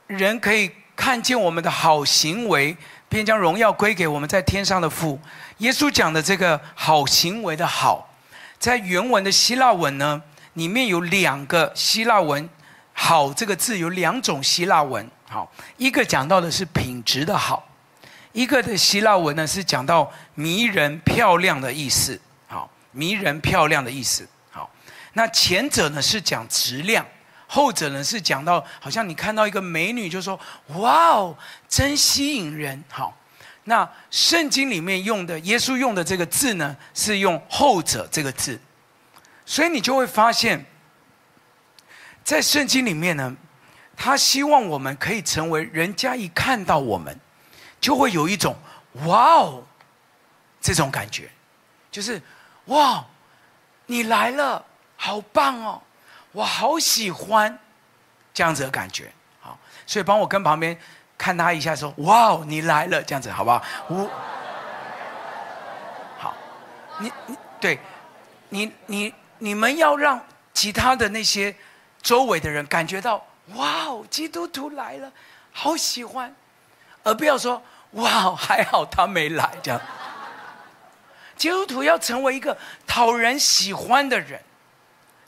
[0.09, 2.77] 人可以看见我们的好行为。
[3.09, 5.19] 便将荣耀归给我们在天上的父。
[5.59, 8.09] 耶稣讲的这个好行为的好，
[8.57, 10.23] 在原文的希腊文呢，
[10.53, 12.49] 里面有两个希腊文
[12.95, 15.11] ，“好”这个字有两种希腊文。
[15.29, 17.69] 好，一个讲到的是品质的好，
[18.31, 22.21] 一个的希腊文呢是讲到迷人、漂亮的意思。
[22.93, 24.27] 迷人、漂亮的意思。
[24.51, 24.71] 好，
[25.13, 27.07] 那前者呢是讲质量。
[27.53, 30.39] 后者呢是讲到，好像你看到一个美女，就说
[30.79, 31.37] ：“哇哦，
[31.69, 33.13] 真吸引人。”好，
[33.65, 38.57] 那圣经里面用的耶稣用的这个字呢，是用后者这个字，
[39.45, 40.65] 所以你就会发现，
[42.23, 43.37] 在圣经里面呢，
[43.97, 47.19] 他希望我们可以成为人家一看到我们，
[47.81, 48.57] 就会有一种
[49.07, 49.67] “哇哦”
[50.63, 51.29] 这种感觉，
[51.91, 52.23] 就是
[52.71, 53.05] “哇，
[53.87, 54.65] 你来了，
[54.97, 55.81] 好棒哦。”
[56.33, 57.59] 我好喜欢
[58.33, 60.79] 这样子的感觉，好，所以帮我跟旁边
[61.19, 63.61] 看他一下，说：“哇，你来了！”这样子好不好？
[63.89, 64.09] 我
[66.19, 66.35] 好，
[66.99, 67.81] 你你对，
[68.51, 71.53] 你你你们要让其他的那些
[72.01, 75.11] 周围的人感觉到：“哇哦，基督徒来了，
[75.53, 76.33] 好喜欢！”
[77.03, 77.61] 而不要说
[77.99, 79.81] ：“哇哦，还好他没来。”这样，
[81.41, 82.55] 基督徒要成为一个
[82.87, 84.39] 讨人喜欢的人。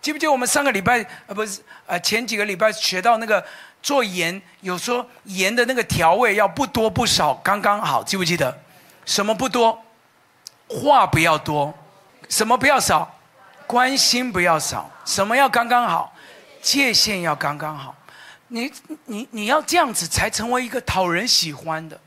[0.02, 3.42] 记不记得我们上个礼拜呃不是呃前几个礼拜学到那个
[3.82, 8.54] 做盐，有说盐的那个调味要不多不少，刚刚好，记不记得？
[9.06, 9.82] 什么不多？
[10.68, 11.72] 话不要多，
[12.28, 13.18] 什么不要少？
[13.66, 16.14] 关心不要少，什么要刚刚好？
[16.60, 17.96] 界限要刚刚好。
[18.48, 18.70] 你
[19.06, 21.98] 你你要这样子才成为一个讨人喜欢的，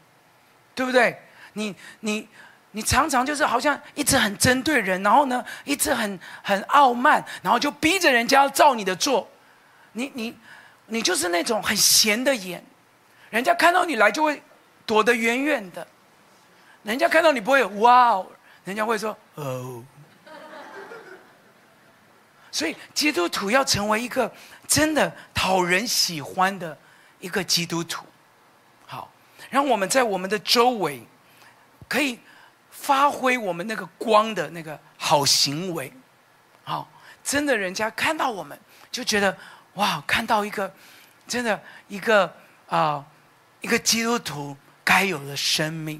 [0.75, 1.19] 对不对？
[1.53, 2.27] 你你。
[2.75, 9.25] 你常常就是好像一直很针对人，然后呢，一直很很傲慢，然后就逼着人家要照你的做。
[9.93, 10.37] 你你
[10.87, 12.61] 你就是那种很闲的眼，
[13.29, 14.43] 人家看到你来就会
[14.85, 15.87] 躲得远远的。
[16.83, 18.27] 人家看到你不会哇哦，
[18.65, 19.81] 人家会说哦。
[22.51, 24.29] 所以基督徒要成为一个
[24.67, 26.77] 真的讨人喜欢的
[27.21, 28.05] 一个基督徒。
[28.85, 29.09] 好，
[29.49, 31.01] 让我们在我们的周围
[31.87, 32.19] 可以。
[32.85, 35.91] 发挥我们那个光的那个好行为，
[36.63, 36.87] 好，
[37.23, 38.55] 真的，人家看到我们
[38.91, 39.35] 就觉得
[39.73, 40.71] 哇，看到一个
[41.27, 42.31] 真的一个
[42.67, 43.03] 啊、
[43.61, 45.99] 一个基督徒该有的生命。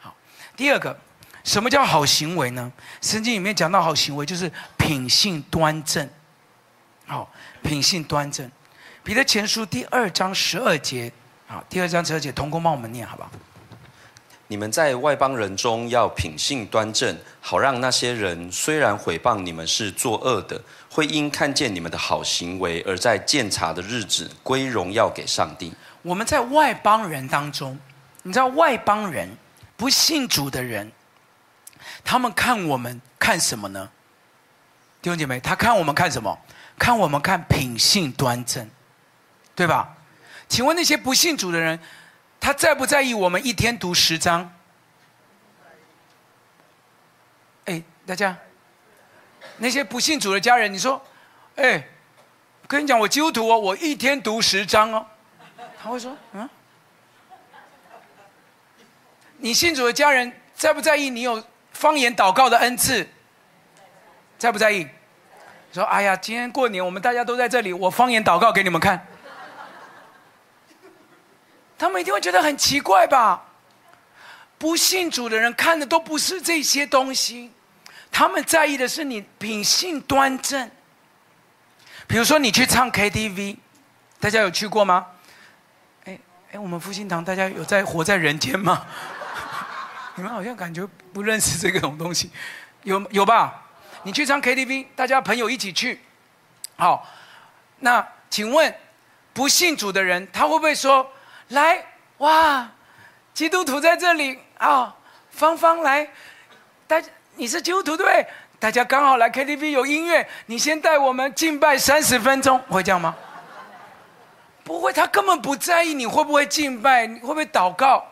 [0.00, 0.12] 好，
[0.56, 0.98] 第二个，
[1.44, 2.72] 什么叫好行为呢？
[3.00, 6.08] 圣经里面讲到好行为就是品性端正。
[7.06, 7.30] 好，
[7.62, 8.50] 品性端正。
[9.04, 11.12] 彼得前书第二章十二节，
[11.46, 13.30] 好，第二章十二节，同工帮我们念，好不好？
[14.50, 25.72] 你们在外邦人中要品性端正，好让那些人虽然毁谤你们是作恶的，会因看见你们的好行为，而在鉴察的日子归荣耀给上帝。
[26.02, 27.78] 我们在外邦人当中，
[28.24, 29.28] 你知道外邦人
[29.76, 30.90] 不信主的人，
[32.02, 33.88] 他们看我们看什么呢？
[35.00, 36.36] 弟兄姐妹，他看我们看什么？
[36.76, 38.68] 看我们看品性端正，
[39.54, 39.96] 对吧？
[40.48, 41.78] 请问那些不信主的人？
[42.40, 44.50] 他在不在意我们一天读十章？
[47.66, 48.36] 哎，大家，
[49.58, 51.00] 那些不信主的家人，你说，
[51.56, 51.86] 哎，
[52.66, 55.06] 跟你讲，我基督徒哦，我一天读十章哦。
[55.82, 56.48] 他会说，嗯，
[59.36, 63.06] 你信主的家人在不在意你有方言祷告的恩赐？
[64.38, 64.88] 在不在意？
[65.72, 69.06] 说，哎呀，今天过年我们大家都在这里，我方言祷告给你们看。
[71.80, 73.42] 他们一定会觉得很奇怪吧？
[74.58, 77.50] 不信主的人看的都不是这些东西，
[78.12, 80.70] 他们在意的是你品性端正。
[82.06, 83.56] 比如说，你去唱 KTV，
[84.20, 85.06] 大家有去过吗？
[86.04, 86.20] 哎
[86.52, 88.84] 哎，我们复兴堂大家有在活在人间吗？
[90.16, 92.30] 你们好像感觉不认识这个种东西，
[92.82, 93.62] 有有吧？
[94.02, 95.98] 你去唱 KTV，大家朋友一起去，
[96.76, 97.08] 好，
[97.78, 98.74] 那请问
[99.32, 101.10] 不信主的人，他会不会说？
[101.50, 101.84] 来
[102.18, 102.68] 哇，
[103.32, 104.94] 基督徒在这里啊、
[105.30, 106.08] 芳芳来，
[106.86, 108.26] 大家你是基督徒对不对？
[108.58, 113.16] 大家刚好来 KTV 有音乐，你先带我们敬拜三十分钟，会这样吗？
[114.62, 118.04] 不会，他根本不在意你会不会敬拜，你会不会祷告。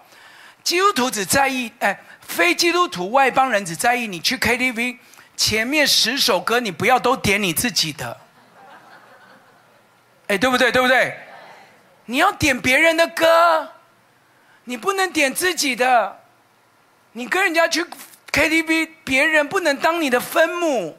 [0.64, 4.97] 基督徒只在意，哎，非基督徒外邦人只在意你去 KTV
[5.36, 8.18] 前面十首歌，你不要都点你自己的，
[10.28, 10.72] 哎，对不对？
[10.72, 11.16] 对不对？
[12.11, 13.70] 你要点别人的歌，
[14.64, 16.20] 你不能点自己的。
[17.12, 17.84] 你跟人家去
[18.32, 20.98] KTV，别人不能当你的分母。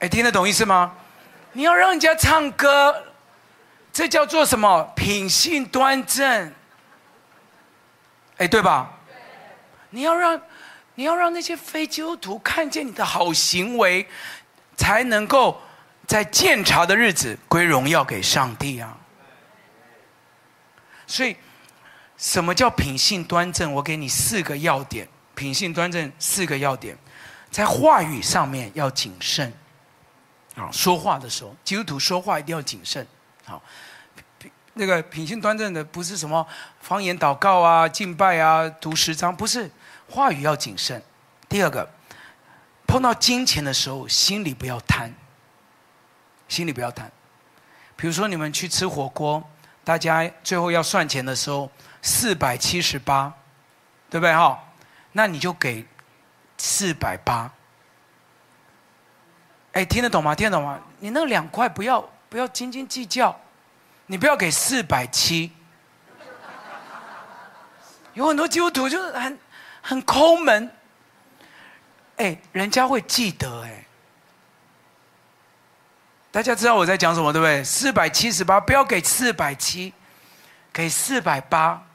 [0.00, 0.96] 哎，听得懂意思吗？
[1.52, 3.04] 你要让人家唱歌，
[3.92, 4.92] 这叫做什么？
[4.96, 6.52] 品性端正。
[8.38, 8.90] 哎，对吧？
[9.90, 10.42] 你要让，
[10.96, 14.08] 你要让那些非基督徒看见你的好行为，
[14.76, 15.62] 才能够。
[16.06, 18.96] 在建朝的日子归荣耀给上帝啊！
[21.06, 21.36] 所以，
[22.16, 23.72] 什么叫品性端正？
[23.72, 25.08] 我给你四个要点。
[25.34, 26.96] 品性端正四个要点，
[27.50, 29.52] 在话语上面要谨慎。
[30.54, 33.06] 啊，说话的时候，基督徒说话一定要谨慎。
[33.46, 33.62] 好，
[34.74, 36.46] 那个品性端正的不是什么
[36.80, 39.70] 方言祷告啊、敬拜啊、读十章，不是，
[40.10, 41.02] 话语要谨慎。
[41.48, 41.90] 第二个，
[42.86, 45.12] 碰到金钱的时候，心里不要贪。
[46.52, 47.10] 心里不要贪，
[47.96, 49.42] 比如说你们去吃火锅，
[49.82, 51.70] 大家最后要算钱的时候，
[52.02, 53.32] 四百七十八，
[54.10, 54.62] 对不对哈？
[55.12, 55.82] 那你就给
[56.58, 57.50] 四百八。
[59.72, 60.34] 哎，听得懂吗？
[60.34, 60.78] 听得懂吗？
[60.98, 63.34] 你那两块不要不要斤斤计较，
[64.04, 65.50] 你不要给四百七。
[68.12, 69.38] 有很多基督徒就是很
[69.80, 70.70] 很抠门，
[72.18, 73.81] 哎，人家会记得哎。
[76.32, 77.62] 大家知道我在讲什么，对不对？
[77.62, 79.92] 四百七十八，不要给四百七，
[80.72, 81.86] 给四百八。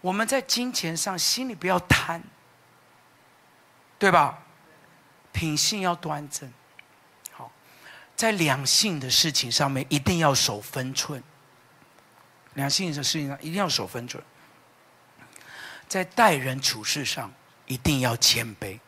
[0.00, 2.22] 我们在金钱上心里不要贪，
[3.98, 4.38] 对吧？
[5.32, 6.48] 品性要端正。
[7.32, 7.50] 好，
[8.14, 11.20] 在两性的事情上面一定要守分寸。
[12.52, 14.22] 两性的事情上一定要守分寸。
[15.88, 17.32] 在待人处事上
[17.66, 18.78] 一定要谦卑。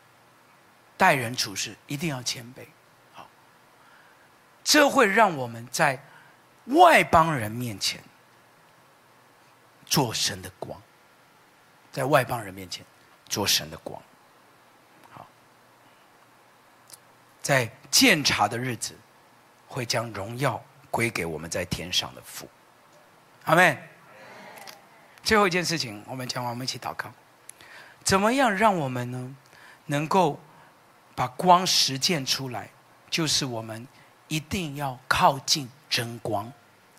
[0.97, 2.65] 待人处事一定要谦卑。
[4.67, 5.97] 这会让我们在
[6.65, 8.03] 外邦人面前
[9.87, 10.83] 做神的光，
[11.93, 12.85] 在外邦人面前
[13.29, 14.03] 做神的光。
[15.13, 15.25] 好，
[17.41, 18.99] 在鉴察的日子，
[19.69, 20.61] 会将荣耀
[20.91, 22.49] 归给我们在天上的父。
[23.45, 23.79] 阿们。
[25.23, 27.09] 最后一件事情，我们讲完，我们一起祷告。
[28.03, 29.37] 怎么样让我们呢，
[29.87, 30.41] 能够
[31.15, 32.69] 把光实践出来？
[33.09, 33.87] 就是我们。
[34.29, 36.45] 一定要靠近真光，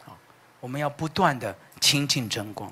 [0.06, 0.16] 啊
[0.60, 2.72] 我们要不断的亲近真光。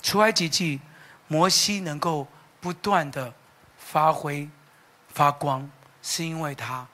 [0.00, 0.80] 出埃及记，
[1.26, 2.26] 摩西能够
[2.60, 3.32] 不断的
[3.76, 4.48] 发挥
[5.08, 5.68] 发光，
[6.02, 6.86] 是因为他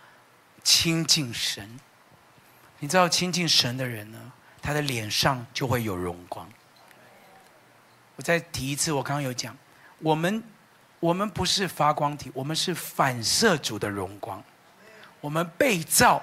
[0.65, 1.79] 亲近神。
[2.79, 4.33] 你知道亲近神的人呢，
[4.63, 6.49] 他的脸上就会有荣光。
[8.17, 9.57] 我再提一次，我刚刚有讲，
[9.99, 10.43] 我们
[10.99, 14.43] 我们不是发光体，我们是反射主的荣光，
[15.21, 16.23] 我们被造。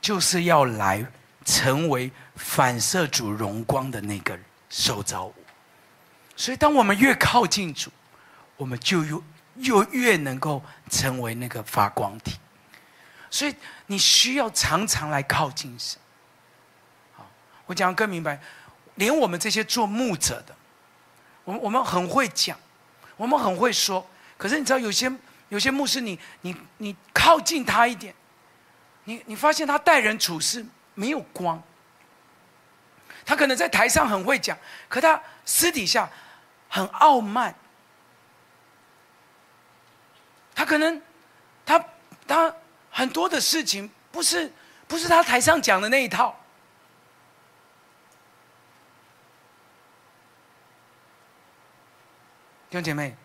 [0.00, 1.04] 就是要来
[1.44, 4.38] 成为反射主荣光的那个
[4.68, 5.34] 受造物，
[6.36, 7.90] 所以当我们越靠近主，
[8.56, 9.22] 我们就又
[9.56, 12.38] 又越能够成为那个发光体。
[13.30, 13.54] 所以
[13.86, 16.00] 你需要常常来靠近神。
[17.14, 17.28] 好，
[17.66, 18.40] 我讲得更明白，
[18.94, 20.54] 连我们这些做牧者的，
[21.44, 22.58] 我们我们很会讲，
[23.16, 25.12] 我们很会说，可是你知道有些
[25.48, 28.14] 有些牧师，你你你靠近他一点。
[29.10, 31.60] 你你发现他待人处事没有光，
[33.26, 34.56] 他可能在台上很会讲，
[34.88, 36.08] 可他私底下
[36.68, 37.52] 很傲慢。
[40.54, 41.02] 他可能
[41.66, 41.84] 他
[42.24, 42.54] 他
[42.90, 44.52] 很多的事情不是
[44.86, 46.36] 不是他台上讲的那一套。
[52.68, 53.16] 弟兄姐妹，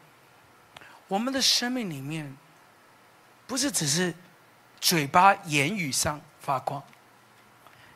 [1.08, 2.36] 我们的生命里面，
[3.46, 4.12] 不是只是
[4.86, 6.80] 嘴巴言语上发光，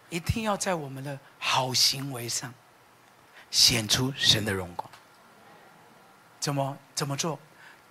[0.10, 2.52] 一定要在我们的好行为上
[3.52, 4.90] 显出神的荣光。
[6.40, 7.38] 怎么怎么做？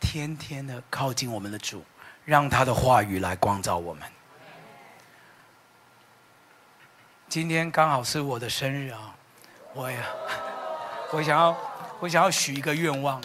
[0.01, 1.85] 天天的靠近我们的主，
[2.25, 4.03] 让他的话语来光照我们。
[7.29, 9.15] 今天刚好是我的生日啊！
[9.75, 10.03] 我呀，
[11.15, 11.57] 我想要，
[12.01, 13.23] 我想要许一个愿望，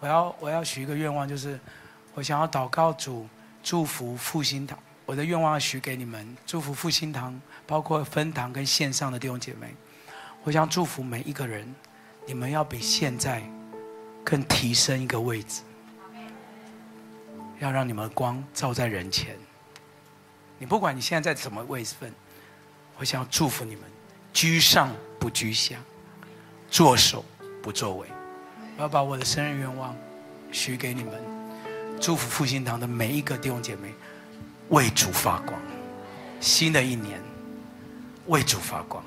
[0.00, 1.60] 我要我要许一个愿望，就是
[2.14, 3.28] 我想要祷告主
[3.62, 4.78] 祝福复兴堂。
[5.06, 9.72] 我的愿望许给你们，祝福复兴堂，包括分堂跟线上的弟兄姐妹。
[10.42, 11.72] 我想祝福每一个人，
[12.26, 13.40] 你们要比现在
[14.24, 15.62] 更提升一个位置。
[17.60, 19.36] 要让你们光照在人前。
[20.58, 22.12] 你不管你现在在什么位分，
[22.98, 23.84] 我想要祝福你们，
[24.32, 25.76] 居上不居下，
[26.68, 27.24] 作首
[27.62, 28.08] 不作尾。
[28.76, 29.96] 我要把我的生日愿望
[30.50, 31.14] 许给你们，
[32.00, 33.94] 祝福复兴堂的每一个弟兄姐妹，
[34.70, 35.60] 为主发光。
[36.40, 37.20] 新的一年，
[38.26, 39.02] 为主发光，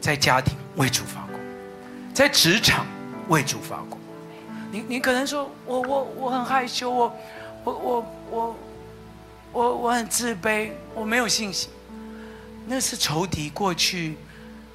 [0.00, 1.40] 在家庭为主发光，
[2.14, 2.86] 在职场
[3.28, 4.00] 为主发光。
[4.72, 7.12] 你你可能说我我我很害羞我。
[7.62, 8.56] 我我我
[9.52, 11.68] 我我很自卑，我没有信心。
[12.66, 14.16] 那是仇敌过去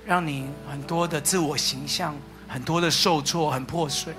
[0.06, 2.16] 让你很多的自我形象，
[2.48, 4.14] 很多的受挫，很破碎。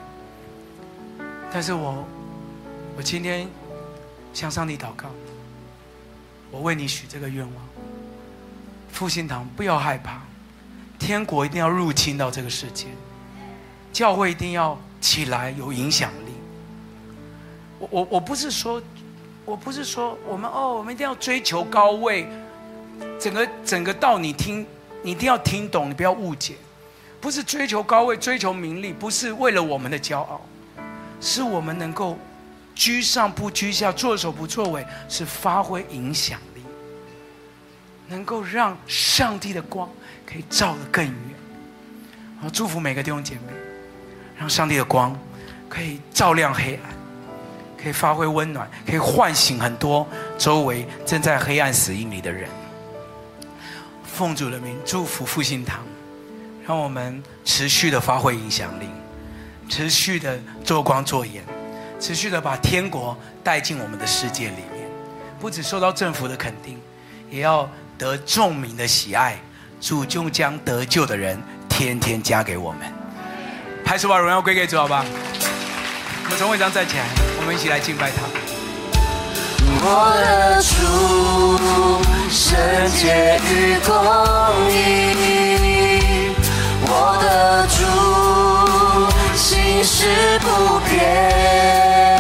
[1.53, 2.05] 但是我
[2.97, 3.47] 我今天
[4.35, 5.09] 向上帝祷告，
[6.51, 7.55] 我为你许这个愿望。
[8.91, 10.23] 复兴堂不要害怕，
[10.99, 12.87] 天国一定要入侵到这个世界，
[13.93, 16.33] 教会一定要起来有影响力。
[17.79, 18.81] 我我我不是说，
[19.45, 22.27] 我不是说我们哦，我们一定要追求高位，
[23.21, 24.67] 整个整个道你听，
[25.03, 26.55] 你一定要听懂，你不要误解，
[27.21, 30.41] 不是追求高位，追求名利，不是为了我们的骄傲，
[31.21, 32.17] 是我们能够
[32.77, 36.61] 居上不居下，作首不作尾，是发挥影响力，
[38.07, 39.91] 能够让上帝的光
[40.24, 41.14] 可以照得更远。
[42.41, 43.53] 好，祝福每个弟兄姐妹，
[44.39, 45.18] 让上帝的光
[45.68, 46.95] 可以照亮黑暗。
[47.79, 50.05] 可以发挥温暖，可以唤醒很多
[50.37, 52.49] 周围正在黑暗死荫里的人。
[54.03, 55.85] 奉主的名祝福复兴堂，
[56.66, 58.89] 让我们持续的发挥影响力，
[59.68, 61.45] 持续的做光做盐，
[62.01, 64.87] 持续的把天国带进我们的世界里面。
[65.39, 66.81] 不只受到政府的肯定，
[67.31, 67.69] 也要
[67.99, 69.39] 得众民的喜爱。
[69.79, 71.39] 主就将得救的人
[71.69, 72.81] 天天加给我们。
[73.85, 75.05] 还是把荣耀归给主，好吧？
[76.25, 77.05] 我们从会长站起来，
[77.39, 78.23] 我们一起来敬拜他。
[79.79, 80.75] 我的主，
[82.31, 82.57] 圣
[82.97, 83.95] 洁与公
[84.73, 86.33] 义，
[86.89, 87.85] 我的主，
[89.37, 92.16] 心事不 yeah.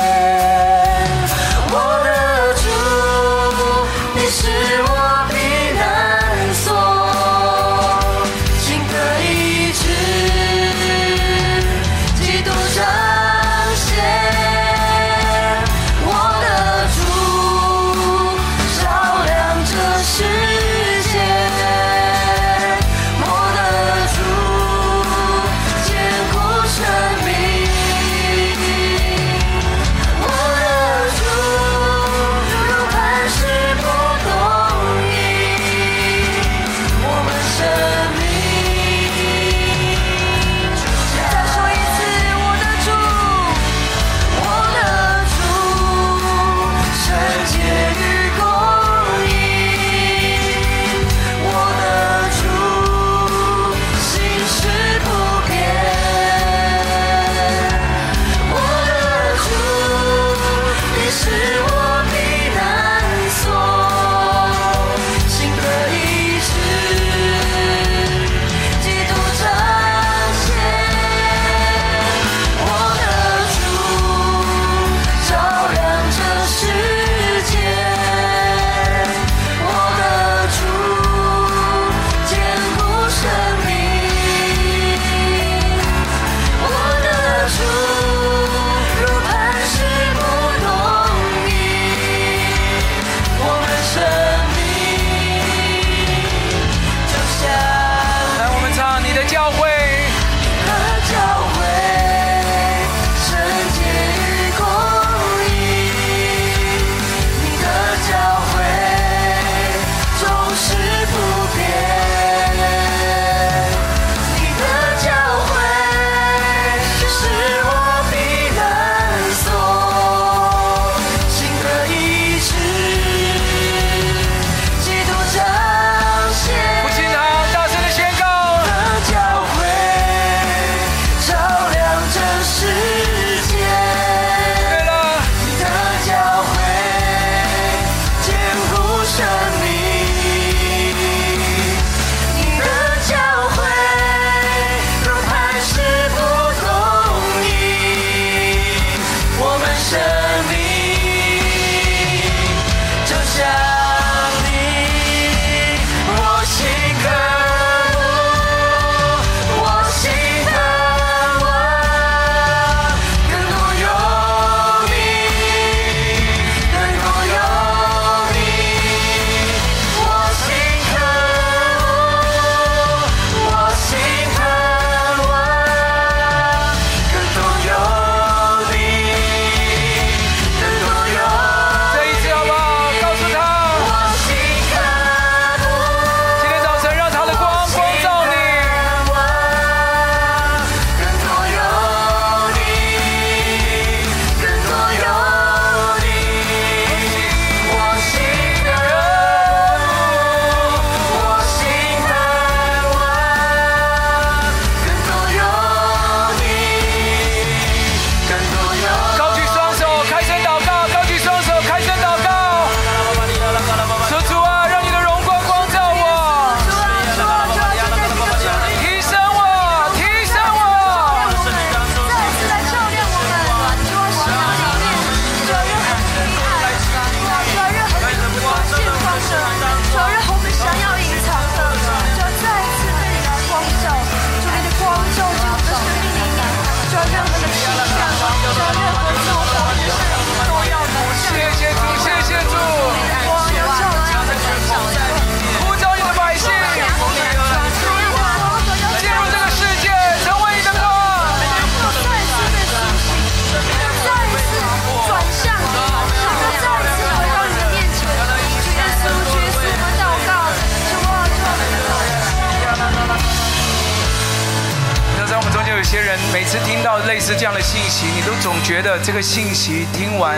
[267.26, 270.36] 是这样的信息，你都总觉得这个信息听完，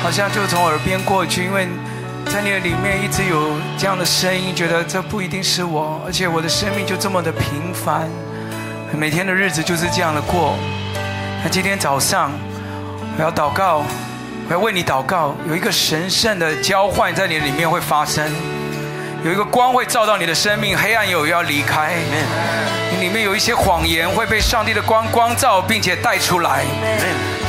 [0.00, 1.66] 好像就从耳边过去，因为
[2.26, 8.08] 在你的里面一直有这样的声音，觉得这不一定是我，而且我的生命就这么的平凡，
[8.96, 10.54] 每天的日子就是这样的过。
[11.42, 12.30] 那今天早上
[13.18, 13.84] 我要祷告，
[14.48, 18.24] 我要为你祷告，有一个神圣的交换在你的里面会发生。
[19.24, 21.96] 有一个光会照到你的生命，黑暗有要离开。
[23.02, 26.62] 里面有一些谎言会被上帝的光光照，并且带出来。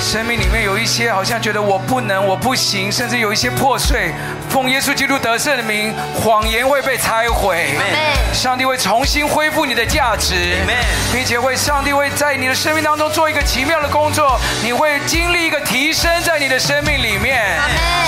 [0.01, 4.12] 生命里面有一些好像觉得我不能，我不行，甚至有一些破碎。
[4.49, 7.76] 奉耶稣基督得胜的名，谎言会被拆毁。
[8.34, 10.34] 上帝会重新恢复你的价值，
[11.14, 14.39] 并且会上帝会在你的生命当中做一个奇妙的工作。
[14.64, 17.43] 你会经历一个提升在你的生命里面。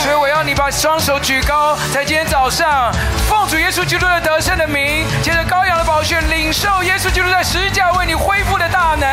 [0.02, 2.91] 所以我要你把双手举高，在今天早上
[3.30, 9.06] 奉主耶稣基督的得胜的名，借着羔羊的宝血，领受耶稣基督在十字架为你恢复的大能。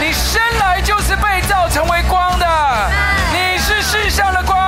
[0.00, 2.46] 你生来就是被造成为光的，
[3.32, 4.58] 你是世上的光，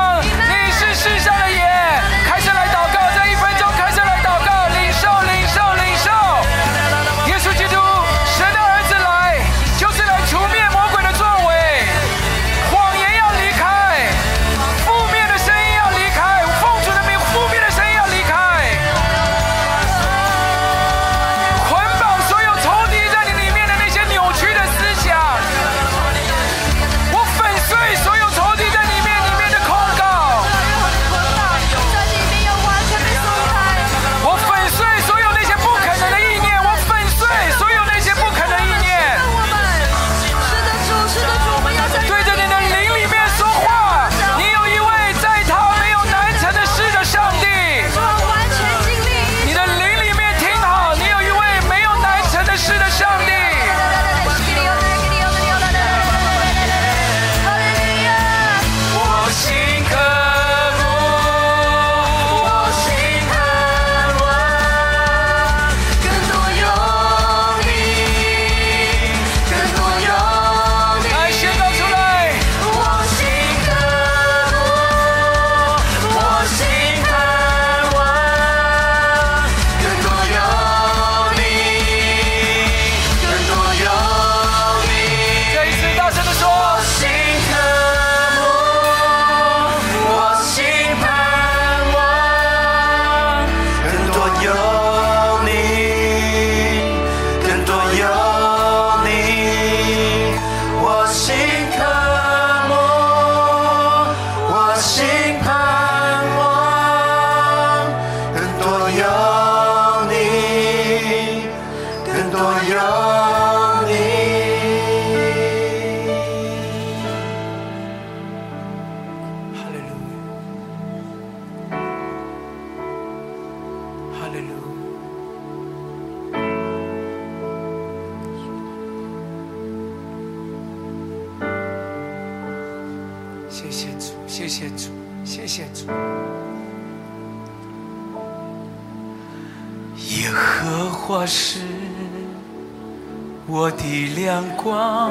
[144.63, 145.11] 光。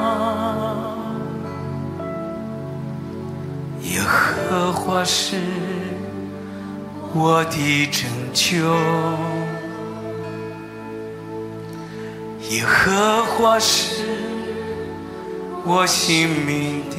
[3.82, 5.36] 耶和华是
[7.12, 8.72] 我的拯救，
[12.50, 14.04] 耶和华是
[15.64, 16.96] 我性命的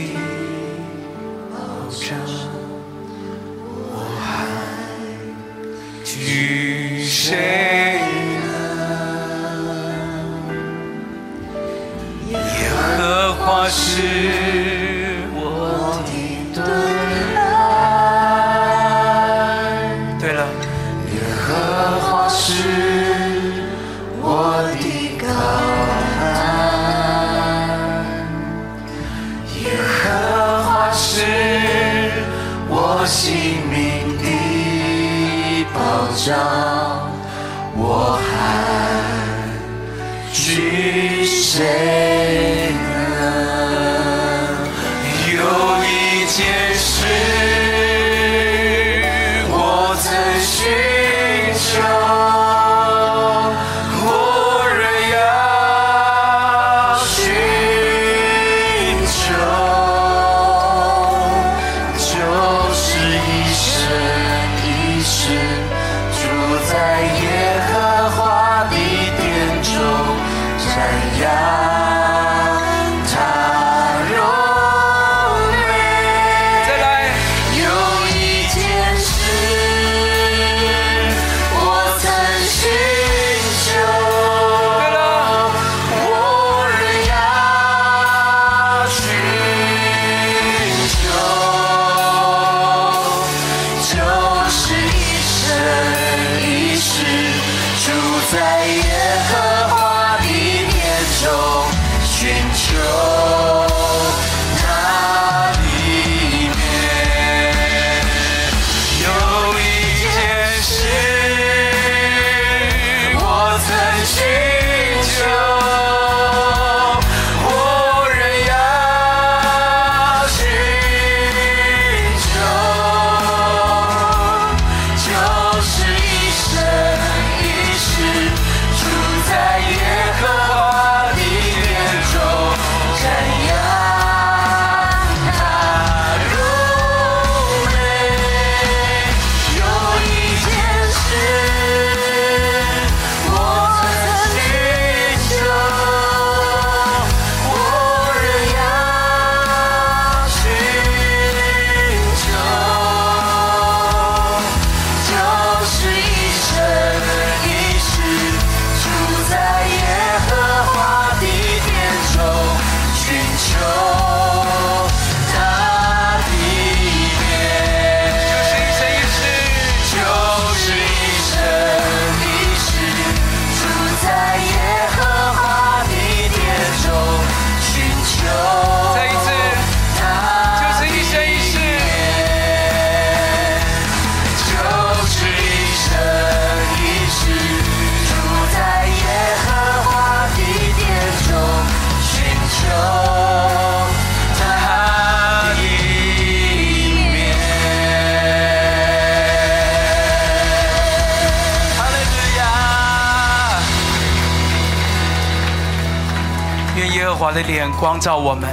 [207.32, 208.50] 华的脸光照我们，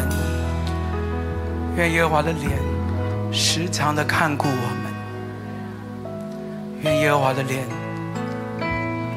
[1.77, 2.53] 愿耶和华的脸
[3.33, 4.95] 时常的看顾我们，
[6.83, 7.67] 愿耶和华的脸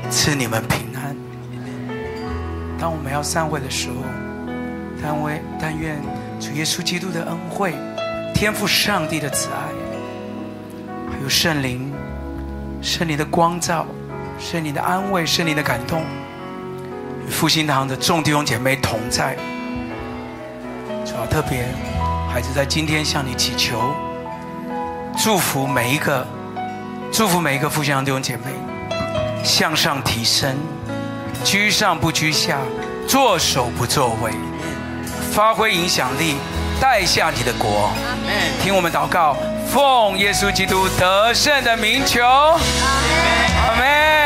[0.10, 1.16] 赐你们平安。
[2.80, 3.98] 当我们要散会的时候，
[5.00, 6.02] 但为但愿
[6.40, 7.76] 主耶稣基督的恩惠、
[8.34, 9.70] 天赋上帝的慈爱，
[11.12, 11.94] 还有圣灵、
[12.82, 13.86] 圣灵的光照、
[14.40, 16.02] 圣灵的安慰、圣灵的感动。
[17.30, 19.38] 复兴堂的众弟兄姐妹同在，
[21.12, 21.66] 主要特别，
[22.32, 23.94] 孩子在今天向你祈求，
[25.22, 26.26] 祝福每一个，
[27.12, 28.44] 祝福每一个复兴堂弟兄姐妹，
[29.44, 30.56] 向上提升，
[31.44, 32.60] 居上不居下，
[33.10, 34.32] 作首不作尾，
[35.34, 36.38] 发挥影响力，
[36.80, 37.92] 带下你的国。
[38.64, 39.36] 听我们祷告，
[39.68, 44.21] 奉耶稣基督得胜的名求，阿门。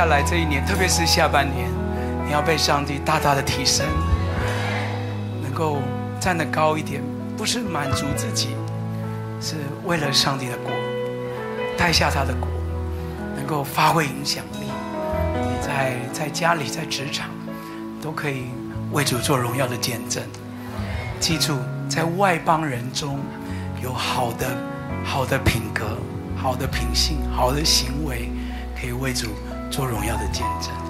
[0.00, 1.68] 下来这一年，特别是下半年，
[2.24, 3.84] 你要被上帝大大的提升，
[5.42, 5.76] 能够
[6.18, 7.02] 站得高一点，
[7.36, 8.56] 不是满足自己，
[9.42, 10.72] 是为了上帝的国，
[11.76, 12.48] 带下他的国，
[13.36, 14.70] 能够发挥影响力。
[15.60, 17.28] 在在家里，在职场，
[18.02, 18.44] 都可以
[18.92, 20.22] 为主做荣耀的见证。
[21.20, 21.58] 记住，
[21.90, 23.18] 在外邦人中
[23.82, 24.46] 有好的
[25.04, 25.98] 好的品格、
[26.34, 28.30] 好的品性、好的行为，
[28.80, 29.26] 可以为主。
[29.70, 30.89] 做荣耀的见证。